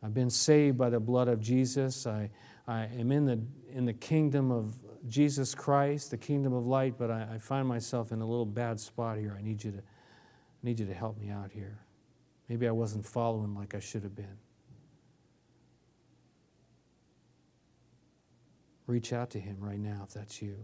I've 0.03 0.14
been 0.14 0.30
saved 0.30 0.78
by 0.78 0.90
the 0.90 1.01
blood 1.01 1.28
of 1.28 1.40
Jesus. 1.40 2.07
I, 2.07 2.30
I 2.66 2.84
am 2.98 3.12
in 3.12 3.26
the, 3.26 3.40
in 3.72 3.84
the 3.84 3.92
kingdom 3.92 4.51
of, 4.51 4.78
Jesus 5.09 5.55
Christ, 5.55 6.11
the 6.11 6.16
kingdom 6.16 6.53
of 6.53 6.66
light, 6.66 6.94
but 6.98 7.11
I, 7.11 7.26
I, 7.34 7.38
find 7.38 7.66
myself 7.66 8.12
in 8.12 8.20
a 8.20 8.26
little 8.26 8.46
bad 8.46 8.78
spot 8.78 9.18
here. 9.18 9.34
I 9.38 9.42
need 9.42 9.62
you 9.64 9.72
to, 9.72 9.78
I 9.78 9.82
need 10.62 10.78
you 10.78 10.86
to 10.86 10.94
help 10.94 11.18
me 11.18 11.30
out 11.30 11.51
here. 11.51 11.78
Maybe 12.48 12.68
I 12.68 12.70
wasn't 12.70 13.07
following 13.07 13.55
like 13.55 13.74
I 13.74 13.80
should 13.80 14.03
have 14.03 14.14
been. 14.14 14.36
Reach 18.86 19.12
out 19.12 19.30
to 19.30 19.40
him 19.40 19.57
right 19.61 19.78
now 19.78 20.03
if 20.05 20.12
that's 20.12 20.42
you. 20.42 20.57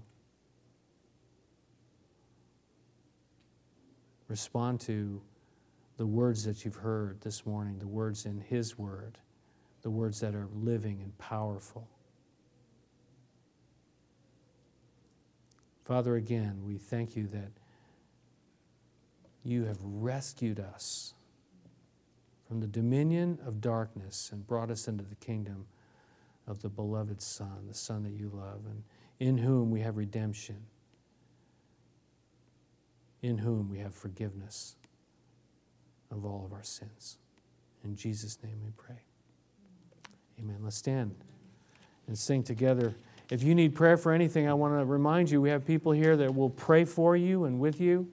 Respond 4.28 4.80
to 4.80 5.22
the 5.96 6.06
words 6.06 6.44
that 6.44 6.64
you've 6.64 6.74
heard 6.74 7.20
this 7.20 7.46
morning, 7.46 7.78
the 7.78 7.86
words 7.86 8.26
in 8.26 8.40
his 8.40 8.76
word, 8.76 9.18
the 9.86 9.90
words 9.90 10.18
that 10.18 10.34
are 10.34 10.48
living 10.52 11.00
and 11.00 11.16
powerful. 11.16 11.86
Father, 15.84 16.16
again, 16.16 16.60
we 16.66 16.76
thank 16.76 17.14
you 17.14 17.28
that 17.28 17.52
you 19.44 19.64
have 19.64 19.78
rescued 19.80 20.58
us 20.58 21.14
from 22.48 22.58
the 22.58 22.66
dominion 22.66 23.38
of 23.46 23.60
darkness 23.60 24.30
and 24.32 24.44
brought 24.44 24.72
us 24.72 24.88
into 24.88 25.04
the 25.04 25.14
kingdom 25.14 25.66
of 26.48 26.62
the 26.62 26.68
beloved 26.68 27.22
Son, 27.22 27.68
the 27.68 27.72
Son 27.72 28.02
that 28.02 28.14
you 28.14 28.28
love, 28.34 28.62
and 28.66 28.82
in 29.20 29.38
whom 29.38 29.70
we 29.70 29.82
have 29.82 29.96
redemption, 29.96 30.56
in 33.22 33.38
whom 33.38 33.70
we 33.70 33.78
have 33.78 33.94
forgiveness 33.94 34.74
of 36.10 36.24
all 36.24 36.44
of 36.44 36.52
our 36.52 36.64
sins. 36.64 37.18
In 37.84 37.94
Jesus' 37.94 38.36
name 38.42 38.58
we 38.64 38.72
pray. 38.76 38.98
Amen. 40.38 40.56
Let's 40.62 40.76
stand 40.76 41.14
and 42.06 42.16
sing 42.16 42.42
together. 42.42 42.94
If 43.30 43.42
you 43.42 43.54
need 43.54 43.74
prayer 43.74 43.96
for 43.96 44.12
anything, 44.12 44.48
I 44.48 44.54
want 44.54 44.78
to 44.78 44.84
remind 44.84 45.30
you 45.30 45.40
we 45.40 45.50
have 45.50 45.66
people 45.66 45.92
here 45.92 46.16
that 46.16 46.34
will 46.34 46.50
pray 46.50 46.84
for 46.84 47.16
you 47.16 47.44
and 47.44 47.58
with 47.58 47.80
you. 47.80 48.08